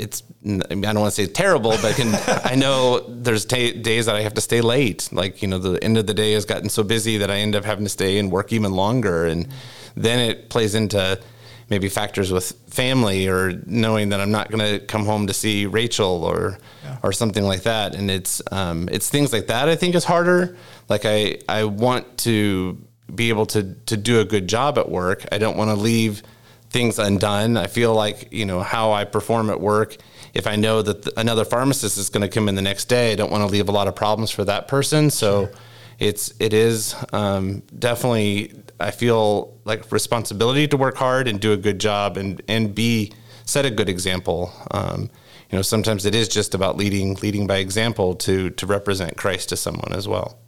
it's 0.00 0.22
I, 0.44 0.74
don't 0.74 1.00
want 1.00 1.14
to 1.14 1.26
say 1.26 1.26
terrible, 1.26 1.74
but 1.82 1.94
can, 1.94 2.14
I 2.44 2.54
know 2.54 3.00
there's 3.00 3.44
t- 3.44 3.72
days 3.72 4.06
that 4.06 4.16
I 4.16 4.22
have 4.22 4.34
to 4.34 4.40
stay 4.40 4.60
late. 4.60 5.08
Like 5.12 5.42
you 5.42 5.48
know, 5.48 5.58
the 5.58 5.82
end 5.84 5.98
of 5.98 6.06
the 6.06 6.14
day 6.14 6.32
has 6.32 6.44
gotten 6.44 6.68
so 6.68 6.82
busy 6.82 7.18
that 7.18 7.30
I 7.30 7.36
end 7.36 7.54
up 7.54 7.64
having 7.64 7.84
to 7.84 7.90
stay 7.90 8.18
and 8.18 8.32
work 8.32 8.52
even 8.52 8.72
longer, 8.72 9.26
and 9.26 9.46
then 9.94 10.18
it 10.18 10.48
plays 10.48 10.74
into 10.74 11.20
maybe 11.68 11.88
factors 11.88 12.32
with 12.32 12.50
family 12.68 13.28
or 13.28 13.52
knowing 13.64 14.08
that 14.08 14.20
I'm 14.20 14.32
not 14.32 14.50
going 14.50 14.80
to 14.80 14.84
come 14.84 15.06
home 15.06 15.28
to 15.28 15.32
see 15.32 15.66
Rachel 15.66 16.24
or 16.24 16.58
yeah. 16.82 16.98
or 17.02 17.12
something 17.12 17.44
like 17.44 17.62
that. 17.62 17.94
And 17.94 18.10
it's 18.10 18.42
um, 18.50 18.88
it's 18.90 19.08
things 19.08 19.32
like 19.32 19.46
that 19.46 19.68
I 19.68 19.76
think 19.76 19.94
is 19.94 20.04
harder. 20.04 20.56
Like 20.88 21.02
I 21.04 21.38
I 21.48 21.64
want 21.64 22.18
to 22.18 22.78
be 23.14 23.28
able 23.28 23.46
to 23.46 23.74
to 23.86 23.96
do 23.96 24.20
a 24.20 24.24
good 24.24 24.48
job 24.48 24.78
at 24.78 24.88
work. 24.88 25.24
I 25.30 25.38
don't 25.38 25.56
want 25.56 25.70
to 25.70 25.76
leave 25.76 26.22
things 26.70 26.98
undone. 26.98 27.56
I 27.56 27.66
feel 27.66 27.94
like 27.94 28.32
you 28.32 28.46
know 28.46 28.60
how 28.60 28.92
I 28.92 29.04
perform 29.04 29.50
at 29.50 29.60
work. 29.60 29.96
If 30.32 30.46
I 30.46 30.56
know 30.56 30.80
that 30.82 31.02
the, 31.02 31.20
another 31.20 31.44
pharmacist 31.44 31.98
is 31.98 32.08
going 32.08 32.22
to 32.22 32.28
come 32.28 32.48
in 32.48 32.54
the 32.54 32.62
next 32.62 32.86
day, 32.86 33.12
I 33.12 33.16
don't 33.16 33.30
want 33.30 33.42
to 33.42 33.48
leave 33.48 33.68
a 33.68 33.72
lot 33.72 33.88
of 33.88 33.94
problems 33.94 34.30
for 34.30 34.44
that 34.44 34.68
person. 34.68 35.10
So. 35.10 35.46
Sure 35.46 35.54
it's 36.00 36.32
it 36.40 36.54
is 36.54 36.96
um, 37.12 37.62
definitely 37.78 38.54
I 38.80 38.90
feel 38.90 39.54
like 39.64 39.92
responsibility 39.92 40.66
to 40.68 40.76
work 40.76 40.96
hard 40.96 41.28
and 41.28 41.38
do 41.38 41.52
a 41.52 41.56
good 41.56 41.78
job 41.78 42.16
and 42.16 42.42
and 42.48 42.74
be 42.74 43.12
set 43.44 43.66
a 43.66 43.70
good 43.70 43.88
example. 43.88 44.52
Um, 44.70 45.10
you 45.50 45.58
know, 45.58 45.62
sometimes 45.62 46.06
it 46.06 46.14
is 46.14 46.28
just 46.28 46.54
about 46.54 46.76
leading 46.76 47.14
leading 47.16 47.46
by 47.46 47.58
example 47.58 48.14
to 48.16 48.50
to 48.50 48.66
represent 48.66 49.16
Christ 49.16 49.50
to 49.50 49.56
someone 49.56 49.92
as 49.92 50.08
well. 50.08 50.38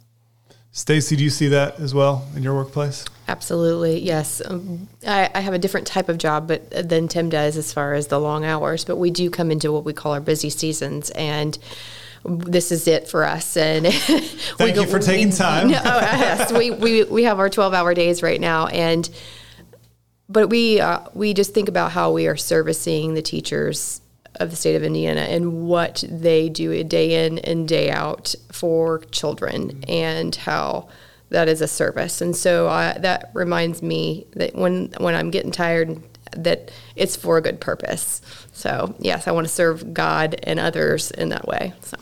Stacy, 0.75 1.15
do 1.15 1.23
you 1.23 1.29
see 1.29 1.49
that 1.49 1.79
as 1.79 1.93
well 1.93 2.27
in 2.35 2.41
your 2.41 2.55
workplace? 2.55 3.05
Absolutely, 3.27 3.99
yes. 3.99 4.41
Um, 4.43 4.89
I, 5.05 5.29
I, 5.35 5.39
have 5.39 5.53
a 5.53 5.59
different 5.59 5.85
type 5.85 6.09
of 6.09 6.17
job, 6.17 6.47
but 6.47 6.89
than 6.89 7.07
Tim 7.07 7.29
does 7.29 7.57
as 7.57 7.71
far 7.71 7.93
as 7.93 8.07
the 8.07 8.19
long 8.19 8.43
hours. 8.43 8.83
But 8.83 8.95
we 8.95 9.11
do 9.11 9.29
come 9.29 9.51
into 9.51 9.71
what 9.71 9.85
we 9.85 9.93
call 9.93 10.13
our 10.13 10.19
busy 10.19 10.49
seasons, 10.49 11.11
and 11.11 11.59
this 12.25 12.71
is 12.71 12.87
it 12.87 13.07
for 13.07 13.23
us. 13.23 13.55
And 13.55 13.85
thank 13.93 14.75
you 14.75 14.87
for 14.87 14.97
taking 14.97 15.27
we, 15.29 15.35
time. 15.35 15.67
No, 15.67 15.73
yes, 15.83 16.51
we, 16.51 16.71
we 16.71 17.03
we 17.03 17.23
have 17.25 17.37
our 17.37 17.51
twelve 17.51 17.75
hour 17.75 17.93
days 17.93 18.23
right 18.23 18.41
now, 18.41 18.65
and 18.65 19.07
but 20.27 20.49
we 20.49 20.79
uh, 20.79 21.01
we 21.13 21.35
just 21.35 21.53
think 21.53 21.69
about 21.69 21.91
how 21.91 22.11
we 22.11 22.25
are 22.25 22.35
servicing 22.35 23.13
the 23.13 23.21
teachers 23.21 24.01
of 24.35 24.49
the 24.49 24.55
state 24.55 24.75
of 24.75 24.83
Indiana 24.83 25.21
and 25.21 25.67
what 25.67 26.03
they 26.09 26.49
do 26.49 26.83
day 26.83 27.25
in 27.25 27.39
and 27.39 27.67
day 27.67 27.91
out 27.91 28.35
for 28.51 28.99
children, 29.11 29.69
mm-hmm. 29.69 29.91
and 29.91 30.35
how 30.35 30.87
that 31.29 31.47
is 31.47 31.61
a 31.61 31.67
service. 31.67 32.21
And 32.21 32.35
so 32.35 32.67
uh, 32.67 32.97
that 32.99 33.31
reminds 33.33 33.81
me 33.81 34.27
that 34.33 34.55
when 34.55 34.93
when 34.97 35.15
I'm 35.15 35.31
getting 35.31 35.51
tired 35.51 36.01
that 36.37 36.71
it's 36.95 37.15
for 37.15 37.37
a 37.37 37.41
good 37.41 37.59
purpose. 37.59 38.21
So, 38.53 38.95
yes, 38.99 39.27
I 39.27 39.31
want 39.31 39.47
to 39.47 39.53
serve 39.53 39.93
God 39.93 40.35
and 40.43 40.59
others 40.59 41.11
in 41.11 41.29
that 41.29 41.47
way. 41.47 41.73
So 41.81 41.97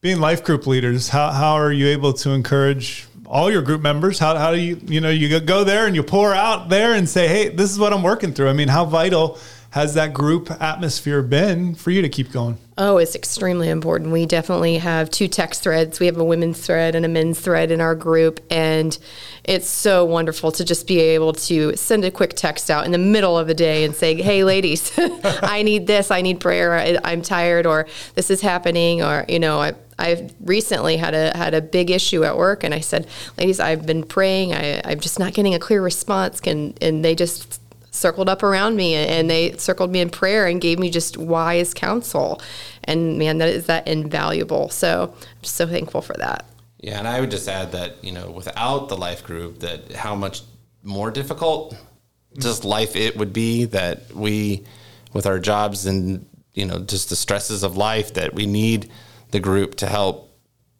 being 0.00 0.20
life 0.20 0.44
group 0.44 0.66
leaders, 0.66 1.08
how, 1.08 1.30
how 1.30 1.52
are 1.54 1.72
you 1.72 1.88
able 1.88 2.12
to 2.14 2.30
encourage 2.30 3.06
all 3.26 3.50
your 3.50 3.62
group 3.62 3.82
members? 3.82 4.18
How, 4.18 4.36
how 4.36 4.50
do 4.50 4.58
you, 4.58 4.80
you 4.86 5.00
know, 5.00 5.10
you 5.10 5.38
go 5.40 5.62
there 5.62 5.86
and 5.86 5.94
you 5.94 6.02
pour 6.02 6.34
out 6.34 6.68
there 6.68 6.94
and 6.94 7.08
say, 7.08 7.28
hey, 7.28 7.48
this 7.48 7.70
is 7.70 7.78
what 7.78 7.92
I'm 7.92 8.02
working 8.02 8.32
through. 8.32 8.48
I 8.48 8.54
mean, 8.54 8.68
how 8.68 8.84
vital 8.84 9.38
has 9.70 9.94
that 9.94 10.12
group 10.12 10.50
atmosphere 10.50 11.22
been 11.22 11.76
for 11.76 11.90
you 11.92 12.02
to 12.02 12.08
keep 12.08 12.32
going? 12.32 12.58
Oh, 12.76 12.96
it's 12.96 13.14
extremely 13.14 13.68
important. 13.68 14.10
We 14.10 14.26
definitely 14.26 14.78
have 14.78 15.10
two 15.10 15.28
text 15.28 15.62
threads. 15.62 16.00
We 16.00 16.06
have 16.06 16.16
a 16.16 16.24
women's 16.24 16.58
thread 16.58 16.96
and 16.96 17.04
a 17.04 17.08
men's 17.08 17.38
thread 17.38 17.70
in 17.70 17.80
our 17.80 17.94
group. 17.94 18.40
And 18.50 18.96
it's 19.44 19.68
so 19.68 20.04
wonderful 20.04 20.50
to 20.52 20.64
just 20.64 20.88
be 20.88 20.98
able 20.98 21.34
to 21.34 21.76
send 21.76 22.04
a 22.04 22.10
quick 22.10 22.34
text 22.34 22.68
out 22.68 22.84
in 22.84 22.90
the 22.90 22.98
middle 22.98 23.38
of 23.38 23.46
the 23.46 23.54
day 23.54 23.84
and 23.84 23.94
say, 23.94 24.20
hey, 24.20 24.42
ladies, 24.42 24.92
I 24.98 25.62
need 25.62 25.86
this. 25.86 26.10
I 26.10 26.20
need 26.20 26.40
prayer. 26.40 26.74
I, 26.74 26.98
I'm 27.04 27.22
tired, 27.22 27.64
or 27.64 27.86
this 28.14 28.30
is 28.30 28.40
happening, 28.40 29.02
or, 29.02 29.24
you 29.28 29.38
know, 29.38 29.60
I, 29.60 29.74
I 30.00 30.30
recently 30.40 30.96
had 30.96 31.14
a 31.14 31.36
had 31.36 31.52
a 31.52 31.60
big 31.60 31.90
issue 31.90 32.24
at 32.24 32.38
work, 32.38 32.64
and 32.64 32.72
I 32.72 32.80
said, 32.80 33.06
"Ladies, 33.36 33.60
I've 33.60 33.84
been 33.84 34.02
praying. 34.02 34.54
I, 34.54 34.80
I'm 34.82 34.98
just 34.98 35.18
not 35.18 35.34
getting 35.34 35.54
a 35.54 35.58
clear 35.58 35.82
response." 35.82 36.40
Can 36.40 36.72
and 36.80 37.04
they 37.04 37.14
just 37.14 37.59
circled 37.90 38.28
up 38.28 38.42
around 38.42 38.76
me 38.76 38.94
and 38.94 39.28
they 39.28 39.56
circled 39.56 39.90
me 39.90 40.00
in 40.00 40.10
prayer 40.10 40.46
and 40.46 40.60
gave 40.60 40.78
me 40.78 40.90
just 40.90 41.16
wise 41.16 41.74
counsel. 41.74 42.40
And 42.84 43.18
man, 43.18 43.38
that 43.38 43.48
is 43.48 43.66
that 43.66 43.88
invaluable. 43.88 44.68
So 44.68 45.12
I'm 45.16 45.42
just 45.42 45.56
so 45.56 45.66
thankful 45.66 46.02
for 46.02 46.14
that. 46.14 46.46
Yeah, 46.78 46.98
and 46.98 47.06
I 47.06 47.20
would 47.20 47.30
just 47.30 47.48
add 47.48 47.72
that, 47.72 48.02
you 48.02 48.12
know, 48.12 48.30
without 48.30 48.88
the 48.88 48.96
life 48.96 49.22
group, 49.22 49.58
that 49.58 49.92
how 49.92 50.14
much 50.14 50.42
more 50.82 51.10
difficult 51.10 51.76
just 52.38 52.64
life 52.64 52.96
it 52.96 53.16
would 53.16 53.32
be 53.32 53.64
that 53.66 54.12
we 54.14 54.64
with 55.12 55.26
our 55.26 55.38
jobs 55.38 55.86
and 55.86 56.26
you 56.54 56.64
know 56.64 56.78
just 56.78 57.10
the 57.10 57.16
stresses 57.16 57.62
of 57.62 57.76
life 57.76 58.14
that 58.14 58.34
we 58.34 58.46
need 58.46 58.90
the 59.30 59.40
group 59.40 59.74
to 59.74 59.86
help 59.86 60.32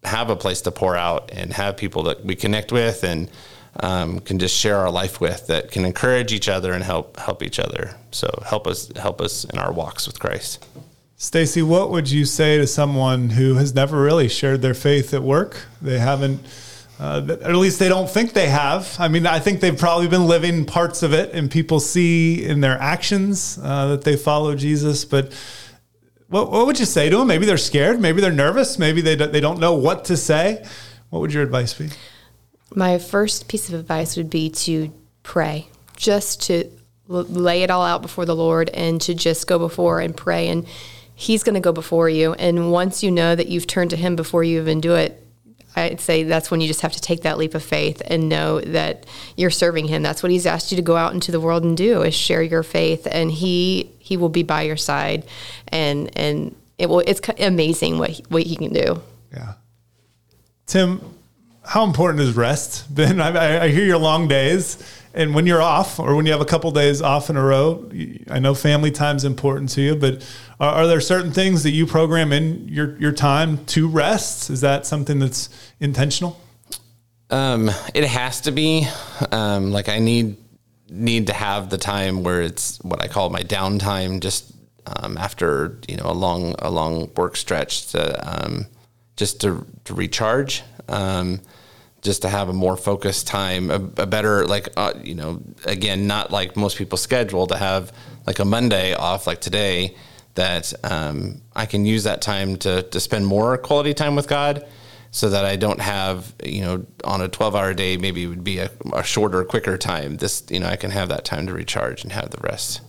have 0.04 0.30
a 0.30 0.36
place 0.36 0.62
to 0.62 0.70
pour 0.70 0.96
out 0.96 1.30
and 1.32 1.52
have 1.52 1.76
people 1.76 2.04
that 2.04 2.24
we 2.24 2.34
connect 2.34 2.72
with 2.72 3.04
and 3.04 3.30
um, 3.78 4.20
can 4.20 4.38
just 4.38 4.56
share 4.56 4.76
our 4.76 4.90
life 4.90 5.20
with 5.20 5.46
that 5.46 5.70
can 5.70 5.84
encourage 5.84 6.32
each 6.32 6.48
other 6.48 6.72
and 6.72 6.82
help 6.82 7.18
help 7.18 7.42
each 7.42 7.58
other. 7.58 7.94
So 8.10 8.28
help 8.44 8.66
us 8.66 8.90
help 8.96 9.20
us 9.20 9.44
in 9.44 9.58
our 9.58 9.72
walks 9.72 10.06
with 10.06 10.18
Christ. 10.18 10.66
Stacy, 11.16 11.60
what 11.60 11.90
would 11.90 12.10
you 12.10 12.24
say 12.24 12.56
to 12.56 12.66
someone 12.66 13.28
who 13.28 13.54
has 13.56 13.74
never 13.74 14.00
really 14.00 14.26
shared 14.26 14.62
their 14.62 14.72
faith 14.72 15.12
at 15.12 15.22
work? 15.22 15.66
They 15.82 15.98
haven't, 15.98 16.40
uh, 16.98 17.36
or 17.42 17.50
at 17.50 17.56
least 17.56 17.78
they 17.78 17.90
don't 17.90 18.08
think 18.08 18.32
they 18.32 18.48
have. 18.48 18.96
I 18.98 19.08
mean, 19.08 19.26
I 19.26 19.38
think 19.38 19.60
they've 19.60 19.76
probably 19.76 20.08
been 20.08 20.26
living 20.26 20.64
parts 20.64 21.02
of 21.02 21.12
it, 21.12 21.34
and 21.34 21.50
people 21.50 21.78
see 21.78 22.42
in 22.42 22.62
their 22.62 22.78
actions 22.78 23.58
uh, 23.62 23.88
that 23.88 24.04
they 24.04 24.16
follow 24.16 24.54
Jesus. 24.54 25.04
But 25.04 25.34
what, 26.28 26.50
what 26.50 26.64
would 26.64 26.80
you 26.80 26.86
say 26.86 27.10
to 27.10 27.18
them? 27.18 27.26
Maybe 27.26 27.44
they're 27.44 27.58
scared. 27.58 28.00
Maybe 28.00 28.22
they're 28.22 28.32
nervous. 28.32 28.78
Maybe 28.78 29.02
they, 29.02 29.14
they 29.14 29.40
don't 29.40 29.60
know 29.60 29.74
what 29.74 30.06
to 30.06 30.16
say. 30.16 30.64
What 31.10 31.20
would 31.20 31.34
your 31.34 31.42
advice 31.42 31.74
be? 31.74 31.90
My 32.74 32.98
first 32.98 33.48
piece 33.48 33.68
of 33.68 33.74
advice 33.74 34.16
would 34.16 34.30
be 34.30 34.50
to 34.50 34.92
pray, 35.22 35.68
just 35.96 36.42
to 36.42 36.70
lay 37.06 37.62
it 37.62 37.70
all 37.70 37.82
out 37.82 38.02
before 38.02 38.24
the 38.24 38.36
Lord 38.36 38.70
and 38.70 39.00
to 39.02 39.14
just 39.14 39.46
go 39.46 39.58
before 39.58 40.00
and 40.00 40.16
pray. 40.16 40.48
And 40.48 40.66
He's 41.14 41.42
going 41.42 41.54
to 41.54 41.60
go 41.60 41.72
before 41.72 42.08
you. 42.08 42.32
And 42.34 42.72
once 42.72 43.02
you 43.02 43.10
know 43.10 43.34
that 43.34 43.48
you've 43.48 43.66
turned 43.66 43.90
to 43.90 43.96
Him 43.96 44.16
before 44.16 44.42
you 44.42 44.58
even 44.60 44.80
do 44.80 44.94
it, 44.94 45.22
I'd 45.76 46.00
say 46.00 46.22
that's 46.22 46.50
when 46.50 46.60
you 46.60 46.66
just 46.66 46.80
have 46.80 46.92
to 46.92 47.00
take 47.00 47.22
that 47.22 47.38
leap 47.38 47.54
of 47.54 47.62
faith 47.62 48.02
and 48.06 48.28
know 48.28 48.60
that 48.60 49.06
you're 49.36 49.50
serving 49.50 49.86
Him. 49.88 50.02
That's 50.02 50.22
what 50.22 50.32
He's 50.32 50.46
asked 50.46 50.72
you 50.72 50.76
to 50.76 50.82
go 50.82 50.96
out 50.96 51.12
into 51.12 51.30
the 51.30 51.40
world 51.40 51.62
and 51.62 51.76
do 51.76 52.02
is 52.02 52.14
share 52.14 52.42
your 52.42 52.62
faith, 52.62 53.06
and 53.10 53.30
He 53.30 53.90
He 53.98 54.16
will 54.16 54.28
be 54.28 54.42
by 54.42 54.62
your 54.62 54.76
side, 54.76 55.26
and 55.68 56.16
and 56.16 56.56
it 56.78 56.88
will. 56.88 57.00
It's 57.00 57.20
amazing 57.38 57.98
what 57.98 58.10
he, 58.10 58.24
what 58.28 58.42
He 58.42 58.56
can 58.56 58.72
do. 58.72 59.02
Yeah, 59.32 59.54
Tim 60.66 61.00
how 61.70 61.84
important 61.84 62.20
is 62.20 62.36
rest 62.36 62.84
Ben, 62.94 63.20
I, 63.20 63.66
I, 63.66 63.68
hear 63.68 63.84
your 63.84 63.98
long 63.98 64.26
days, 64.26 64.76
and 65.14 65.36
when 65.36 65.46
you're 65.46 65.62
off, 65.62 66.00
or 66.00 66.16
when 66.16 66.26
you 66.26 66.32
have 66.32 66.40
a 66.40 66.44
couple 66.44 66.68
days 66.72 67.00
off 67.00 67.30
in 67.30 67.36
a 67.36 67.42
row, 67.42 67.88
I 68.28 68.40
know 68.40 68.54
family 68.54 68.90
time 68.90 69.16
is 69.16 69.24
important 69.24 69.70
to 69.70 69.80
you. 69.80 69.94
But 69.94 70.28
are, 70.58 70.72
are, 70.72 70.86
there 70.88 71.00
certain 71.00 71.30
things 71.30 71.62
that 71.62 71.70
you 71.70 71.86
program 71.86 72.32
in 72.32 72.66
your 72.66 72.98
your 72.98 73.12
time 73.12 73.64
to 73.66 73.88
rest? 73.88 74.50
Is 74.50 74.62
that 74.62 74.84
something 74.84 75.20
that's 75.20 75.48
intentional? 75.78 76.40
Um, 77.30 77.70
it 77.94 78.04
has 78.04 78.40
to 78.42 78.50
be. 78.50 78.88
Um, 79.30 79.70
like 79.70 79.88
I 79.88 80.00
need 80.00 80.36
need 80.88 81.28
to 81.28 81.32
have 81.32 81.70
the 81.70 81.78
time 81.78 82.24
where 82.24 82.42
it's 82.42 82.78
what 82.82 83.00
I 83.00 83.06
call 83.06 83.30
my 83.30 83.42
downtime, 83.42 84.18
just 84.20 84.52
um, 84.86 85.16
after 85.16 85.78
you 85.86 85.96
know 85.96 86.06
a 86.06 86.14
long 86.14 86.56
a 86.58 86.70
long 86.70 87.12
work 87.16 87.36
stretch 87.36 87.92
to 87.92 88.02
um, 88.28 88.66
just 89.16 89.40
to 89.42 89.64
to 89.84 89.94
recharge. 89.94 90.64
Um, 90.88 91.40
just 92.02 92.22
to 92.22 92.28
have 92.28 92.48
a 92.48 92.52
more 92.52 92.76
focused 92.76 93.26
time, 93.26 93.70
a, 93.70 93.74
a 93.74 94.06
better 94.06 94.46
like 94.46 94.68
uh, 94.76 94.94
you 95.02 95.14
know 95.14 95.42
again 95.64 96.06
not 96.06 96.30
like 96.30 96.56
most 96.56 96.76
people 96.76 96.98
schedule 96.98 97.46
to 97.46 97.56
have 97.56 97.92
like 98.26 98.38
a 98.38 98.44
Monday 98.44 98.94
off 98.94 99.26
like 99.26 99.40
today 99.40 99.94
that 100.34 100.72
um, 100.84 101.42
I 101.54 101.66
can 101.66 101.84
use 101.84 102.04
that 102.04 102.22
time 102.22 102.56
to 102.58 102.82
to 102.82 103.00
spend 103.00 103.26
more 103.26 103.56
quality 103.58 103.94
time 103.94 104.16
with 104.16 104.28
God 104.28 104.66
so 105.10 105.30
that 105.30 105.44
I 105.44 105.56
don't 105.56 105.80
have 105.80 106.34
you 106.44 106.62
know 106.62 106.86
on 107.04 107.20
a 107.20 107.28
12 107.28 107.54
hour 107.54 107.74
day 107.74 107.96
maybe 107.96 108.24
it 108.24 108.28
would 108.28 108.44
be 108.44 108.58
a, 108.58 108.70
a 108.92 109.02
shorter 109.02 109.44
quicker 109.44 109.76
time 109.76 110.16
this 110.16 110.44
you 110.48 110.60
know 110.60 110.66
I 110.66 110.76
can 110.76 110.90
have 110.90 111.08
that 111.08 111.24
time 111.24 111.46
to 111.48 111.52
recharge 111.52 112.02
and 112.02 112.12
have 112.12 112.30
the 112.30 112.40
rest. 112.42 112.80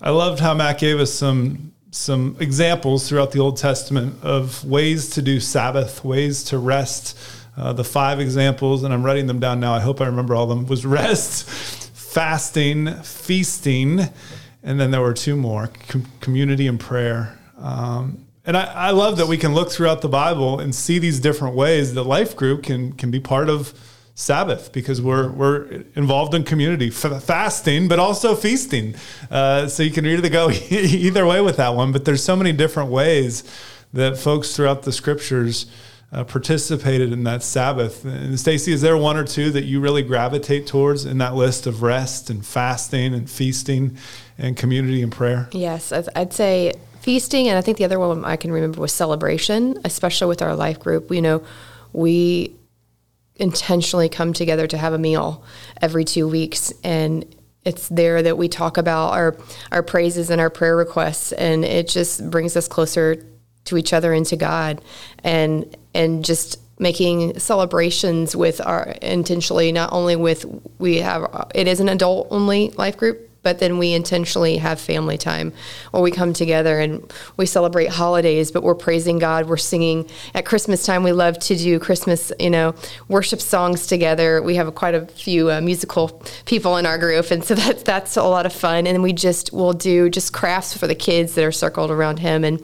I 0.00 0.10
loved 0.10 0.40
how 0.40 0.54
Matt 0.54 0.78
gave 0.78 1.00
us 1.00 1.12
some 1.12 1.72
some 1.90 2.36
examples 2.40 3.08
throughout 3.08 3.32
the 3.32 3.38
Old 3.38 3.58
Testament 3.58 4.16
of 4.22 4.64
ways 4.64 5.10
to 5.10 5.22
do 5.22 5.40
Sabbath, 5.40 6.02
ways 6.02 6.42
to 6.44 6.58
rest 6.58 7.18
uh, 7.56 7.72
the 7.72 7.84
five 7.84 8.20
examples, 8.20 8.82
and 8.82 8.92
I'm 8.92 9.04
writing 9.04 9.26
them 9.26 9.40
down 9.40 9.60
now. 9.60 9.74
I 9.74 9.80
hope 9.80 10.00
I 10.00 10.06
remember 10.06 10.34
all 10.34 10.44
of 10.44 10.48
them. 10.48 10.66
Was 10.66 10.86
rest, 11.00 11.48
fasting, 11.48 12.94
feasting, 13.02 14.00
and 14.62 14.80
then 14.80 14.90
there 14.90 15.00
were 15.00 15.14
two 15.14 15.36
more: 15.36 15.70
com- 15.88 16.06
community 16.20 16.66
and 16.66 16.80
prayer. 16.80 17.38
Um, 17.58 18.26
and 18.44 18.56
I, 18.56 18.64
I 18.64 18.90
love 18.90 19.18
that 19.18 19.28
we 19.28 19.36
can 19.36 19.54
look 19.54 19.70
throughout 19.70 20.00
the 20.02 20.08
Bible 20.08 20.58
and 20.58 20.74
see 20.74 20.98
these 20.98 21.20
different 21.20 21.54
ways 21.54 21.94
that 21.94 22.02
life 22.04 22.34
group 22.34 22.64
can 22.64 22.92
can 22.92 23.10
be 23.10 23.20
part 23.20 23.48
of 23.48 23.72
Sabbath 24.14 24.72
because 24.72 25.00
we're 25.00 25.30
we're 25.30 25.84
involved 25.94 26.34
in 26.34 26.44
community 26.44 26.88
F- 26.88 27.22
fasting, 27.22 27.88
but 27.88 27.98
also 27.98 28.34
feasting. 28.34 28.94
Uh, 29.30 29.68
so 29.68 29.82
you 29.82 29.90
can 29.90 30.04
either 30.06 30.28
go 30.28 30.50
either 30.70 31.26
way 31.26 31.40
with 31.40 31.56
that 31.58 31.74
one. 31.74 31.92
But 31.92 32.04
there's 32.04 32.24
so 32.24 32.34
many 32.34 32.52
different 32.52 32.90
ways 32.90 33.44
that 33.92 34.18
folks 34.18 34.56
throughout 34.56 34.82
the 34.82 34.92
scriptures 34.92 35.66
uh, 36.12 36.24
participated 36.24 37.12
in 37.12 37.24
that 37.24 37.42
Sabbath. 37.42 38.04
And 38.04 38.38
Stacy, 38.38 38.72
is 38.72 38.82
there 38.82 38.96
one 38.96 39.16
or 39.16 39.24
two 39.24 39.50
that 39.52 39.64
you 39.64 39.80
really 39.80 40.02
gravitate 40.02 40.66
towards 40.66 41.06
in 41.06 41.18
that 41.18 41.34
list 41.34 41.66
of 41.66 41.82
rest 41.82 42.28
and 42.28 42.44
fasting 42.44 43.14
and 43.14 43.30
feasting 43.30 43.96
and 44.36 44.56
community 44.56 45.02
and 45.02 45.10
prayer? 45.10 45.48
Yes, 45.52 45.92
I'd 46.14 46.32
say 46.32 46.74
feasting, 47.00 47.48
and 47.48 47.56
I 47.56 47.62
think 47.62 47.78
the 47.78 47.84
other 47.84 47.98
one 47.98 48.24
I 48.24 48.36
can 48.36 48.52
remember 48.52 48.80
was 48.80 48.92
celebration, 48.92 49.78
especially 49.84 50.28
with 50.28 50.42
our 50.42 50.54
life 50.54 50.78
group. 50.78 51.10
You 51.10 51.22
know, 51.22 51.42
we 51.92 52.54
intentionally 53.36 54.10
come 54.10 54.34
together 54.34 54.66
to 54.66 54.76
have 54.76 54.92
a 54.92 54.98
meal 54.98 55.42
every 55.80 56.04
two 56.04 56.28
weeks, 56.28 56.72
and 56.84 57.24
it's 57.64 57.88
there 57.88 58.22
that 58.22 58.36
we 58.36 58.48
talk 58.48 58.76
about 58.76 59.12
our 59.12 59.36
our 59.70 59.82
praises 59.82 60.28
and 60.28 60.42
our 60.42 60.50
prayer 60.50 60.76
requests, 60.76 61.32
and 61.32 61.64
it 61.64 61.88
just 61.88 62.30
brings 62.30 62.54
us 62.54 62.68
closer 62.68 63.24
to 63.64 63.78
each 63.78 63.92
other 63.92 64.12
and 64.12 64.26
to 64.26 64.36
God, 64.36 64.82
and 65.24 65.74
and 65.94 66.24
just 66.24 66.58
making 66.78 67.38
celebrations 67.38 68.34
with 68.34 68.60
our 68.60 68.94
intentionally 69.02 69.70
not 69.70 69.92
only 69.92 70.16
with 70.16 70.44
we 70.78 70.96
have 70.96 71.46
it 71.54 71.68
is 71.68 71.80
an 71.80 71.88
adult 71.88 72.26
only 72.30 72.70
life 72.70 72.96
group 72.96 73.28
but 73.42 73.58
then 73.58 73.78
we 73.78 73.92
intentionally 73.92 74.56
have 74.56 74.80
family 74.80 75.18
time 75.18 75.52
where 75.90 76.02
we 76.02 76.10
come 76.10 76.32
together 76.32 76.78
and 76.78 77.12
we 77.36 77.46
celebrate 77.46 77.88
holidays 77.88 78.50
but 78.50 78.62
we're 78.62 78.74
praising 78.74 79.18
god. 79.18 79.48
We're 79.48 79.56
singing 79.56 80.08
at 80.34 80.44
christmas 80.44 80.84
time. 80.84 81.02
We 81.02 81.12
love 81.12 81.38
to 81.40 81.56
do 81.56 81.78
christmas 81.78 82.32
you 82.38 82.50
know 82.50 82.74
worship 83.08 83.40
songs 83.40 83.86
together. 83.86 84.42
We 84.42 84.56
have 84.56 84.74
quite 84.74 84.94
a 84.94 85.06
few 85.06 85.50
uh, 85.50 85.60
musical 85.60 86.22
people 86.46 86.76
in 86.76 86.86
our 86.86 86.98
group 86.98 87.30
and 87.30 87.44
so 87.44 87.54
that's 87.56 87.82
that's 87.82 88.16
a 88.16 88.22
lot 88.22 88.46
of 88.46 88.52
fun. 88.52 88.86
And 88.86 89.02
we 89.02 89.12
just 89.12 89.52
will 89.52 89.72
do 89.72 90.08
just 90.08 90.32
crafts 90.32 90.76
for 90.76 90.86
the 90.86 90.94
kids 90.94 91.34
that 91.34 91.44
are 91.44 91.52
circled 91.52 91.90
around 91.90 92.18
him 92.18 92.44
and 92.44 92.62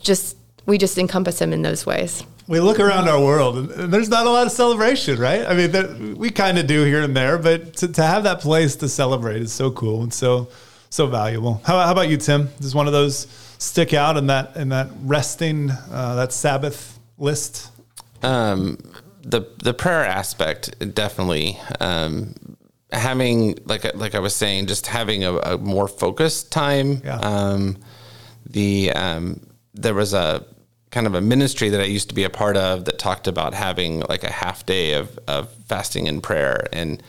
just 0.00 0.36
we 0.70 0.78
just 0.78 0.96
encompass 0.96 1.40
him 1.40 1.52
in 1.52 1.62
those 1.62 1.84
ways 1.84 2.24
we 2.50 2.58
look 2.58 2.80
around 2.80 3.08
our 3.08 3.22
world 3.22 3.58
and 3.58 3.92
there's 3.92 4.08
not 4.08 4.26
a 4.26 4.28
lot 4.28 4.44
of 4.44 4.50
celebration, 4.50 5.20
right? 5.20 5.46
I 5.46 5.54
mean, 5.54 5.70
that, 5.70 5.96
we 6.18 6.30
kind 6.30 6.58
of 6.58 6.66
do 6.66 6.82
here 6.82 7.00
and 7.00 7.16
there, 7.16 7.38
but 7.38 7.74
to, 7.76 7.86
to 7.86 8.02
have 8.02 8.24
that 8.24 8.40
place 8.40 8.74
to 8.76 8.88
celebrate 8.88 9.40
is 9.40 9.52
so 9.52 9.70
cool 9.70 10.02
and 10.02 10.12
so 10.12 10.48
so 10.90 11.06
valuable. 11.06 11.62
How, 11.64 11.78
how 11.78 11.92
about 11.92 12.08
you, 12.08 12.16
Tim? 12.16 12.48
Does 12.60 12.74
one 12.74 12.88
of 12.88 12.92
those 12.92 13.28
stick 13.58 13.94
out 13.94 14.16
in 14.16 14.26
that 14.26 14.56
in 14.56 14.70
that 14.70 14.88
resting 15.02 15.70
uh, 15.70 16.16
that 16.16 16.32
Sabbath 16.32 16.98
list? 17.18 17.70
Um, 18.24 18.78
the 19.22 19.42
the 19.62 19.72
prayer 19.72 20.04
aspect 20.04 20.74
definitely. 20.92 21.56
Um, 21.78 22.34
having 22.90 23.58
like 23.64 23.94
like 23.94 24.16
I 24.16 24.18
was 24.18 24.34
saying, 24.34 24.66
just 24.66 24.88
having 24.88 25.22
a, 25.22 25.36
a 25.36 25.58
more 25.58 25.86
focused 25.86 26.50
time. 26.50 27.00
Yeah. 27.04 27.20
Um, 27.20 27.78
the 28.44 28.90
um, 28.90 29.46
there 29.74 29.94
was 29.94 30.14
a 30.14 30.44
kind 30.90 31.06
of 31.06 31.14
a 31.14 31.20
ministry 31.20 31.68
that 31.68 31.80
I 31.80 31.84
used 31.84 32.08
to 32.08 32.14
be 32.14 32.24
a 32.24 32.30
part 32.30 32.56
of 32.56 32.84
that 32.86 32.98
talked 32.98 33.28
about 33.28 33.54
having 33.54 34.00
like 34.00 34.24
a 34.24 34.32
half 34.32 34.66
day 34.66 34.94
of, 34.94 35.18
of 35.28 35.52
fasting 35.66 36.08
and 36.08 36.22
prayer. 36.22 36.66
And 36.72 37.02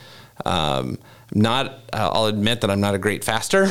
um, 0.46 1.00
not, 1.34 1.66
uh, 1.94 2.12
I'll 2.14 2.26
admit 2.26 2.62
that 2.62 2.70
I'm 2.70 2.82
not 2.82 2.94
a 2.94 3.00
great 3.00 3.24
faster. 3.24 3.68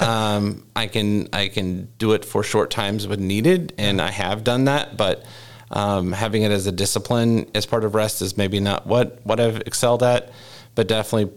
um, 0.00 0.66
I 0.74 0.86
can 0.86 1.28
I 1.32 1.48
can 1.48 1.88
do 1.98 2.12
it 2.12 2.24
for 2.24 2.42
short 2.42 2.70
times 2.70 3.06
when 3.06 3.26
needed, 3.26 3.74
and 3.78 4.00
I 4.00 4.10
have 4.10 4.44
done 4.44 4.64
that. 4.64 4.96
But 4.96 5.24
um, 5.70 6.12
having 6.12 6.42
it 6.42 6.52
as 6.52 6.66
a 6.66 6.72
discipline 6.72 7.50
as 7.54 7.66
part 7.66 7.84
of 7.84 7.94
rest 7.94 8.22
is 8.22 8.36
maybe 8.36 8.60
not 8.60 8.86
what 8.86 9.20
what 9.24 9.40
I've 9.40 9.60
excelled 9.66 10.02
at, 10.02 10.32
but 10.74 10.88
definitely 10.88 11.36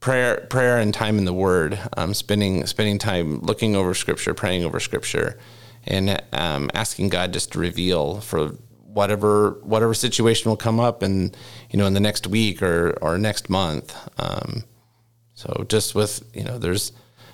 prayer 0.00 0.46
prayer 0.48 0.78
and 0.78 0.94
time 0.94 1.18
in 1.18 1.24
the 1.24 1.34
Word, 1.34 1.78
um, 1.96 2.14
spending 2.14 2.64
spending 2.66 2.98
time 2.98 3.40
looking 3.40 3.74
over 3.74 3.94
Scripture, 3.94 4.34
praying 4.34 4.64
over 4.64 4.78
Scripture 4.78 5.38
and 5.88 6.22
um, 6.32 6.70
asking 6.74 7.08
God 7.08 7.32
just 7.32 7.52
to 7.52 7.58
reveal 7.58 8.20
for 8.20 8.50
whatever 8.84 9.58
whatever 9.62 9.94
situation 9.94 10.48
will 10.50 10.56
come 10.56 10.78
up 10.78 11.02
and 11.02 11.36
you 11.70 11.78
know 11.78 11.86
in 11.86 11.94
the 11.94 12.00
next 12.00 12.26
week 12.26 12.62
or 12.62 12.96
or 13.00 13.18
next 13.18 13.50
month. 13.50 13.96
Um, 14.18 14.64
so 15.34 15.64
just 15.68 15.94
with 15.94 16.22
you 16.34 16.44
know 16.44 16.58
there's 16.58 16.92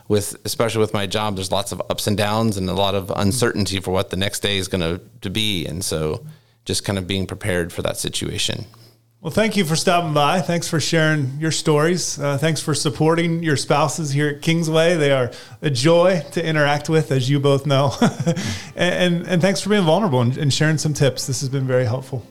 with 0.08 0.36
especially 0.44 0.80
with 0.80 0.94
my 0.94 1.06
job 1.06 1.36
there's 1.36 1.50
lots 1.50 1.72
of 1.72 1.82
ups 1.90 2.06
and 2.06 2.16
downs 2.16 2.56
and 2.56 2.68
a 2.68 2.74
lot 2.74 2.94
of 2.94 3.10
uncertainty 3.16 3.80
for 3.80 3.90
what 3.90 4.10
the 4.10 4.16
next 4.16 4.40
day 4.40 4.58
is 4.58 4.68
going 4.68 4.80
to 4.80 5.00
to 5.20 5.30
be 5.30 5.66
and 5.66 5.84
so 5.84 6.24
just 6.64 6.84
kind 6.84 6.98
of 6.98 7.06
being 7.06 7.26
prepared 7.26 7.72
for 7.72 7.82
that 7.82 7.96
situation. 7.96 8.66
Well, 9.24 9.32
thank 9.32 9.56
you 9.56 9.64
for 9.64 9.74
stopping 9.74 10.12
by. 10.12 10.42
Thanks 10.42 10.68
for 10.68 10.78
sharing 10.78 11.38
your 11.40 11.50
stories. 11.50 12.18
Uh, 12.18 12.36
thanks 12.36 12.60
for 12.60 12.74
supporting 12.74 13.42
your 13.42 13.56
spouses 13.56 14.10
here 14.10 14.28
at 14.28 14.42
Kingsway. 14.42 14.96
They 14.96 15.12
are 15.12 15.30
a 15.62 15.70
joy 15.70 16.22
to 16.32 16.46
interact 16.46 16.90
with, 16.90 17.10
as 17.10 17.30
you 17.30 17.40
both 17.40 17.64
know. 17.64 17.94
and, 18.02 18.36
and, 18.76 19.26
and, 19.26 19.40
thanks 19.40 19.62
for 19.62 19.70
being 19.70 19.84
vulnerable 19.84 20.20
and, 20.20 20.36
and 20.36 20.52
sharing 20.52 20.76
some 20.76 20.92
tips. 20.92 21.26
This 21.26 21.40
has 21.40 21.48
been 21.48 21.66
very 21.66 21.86
helpful. 21.86 22.22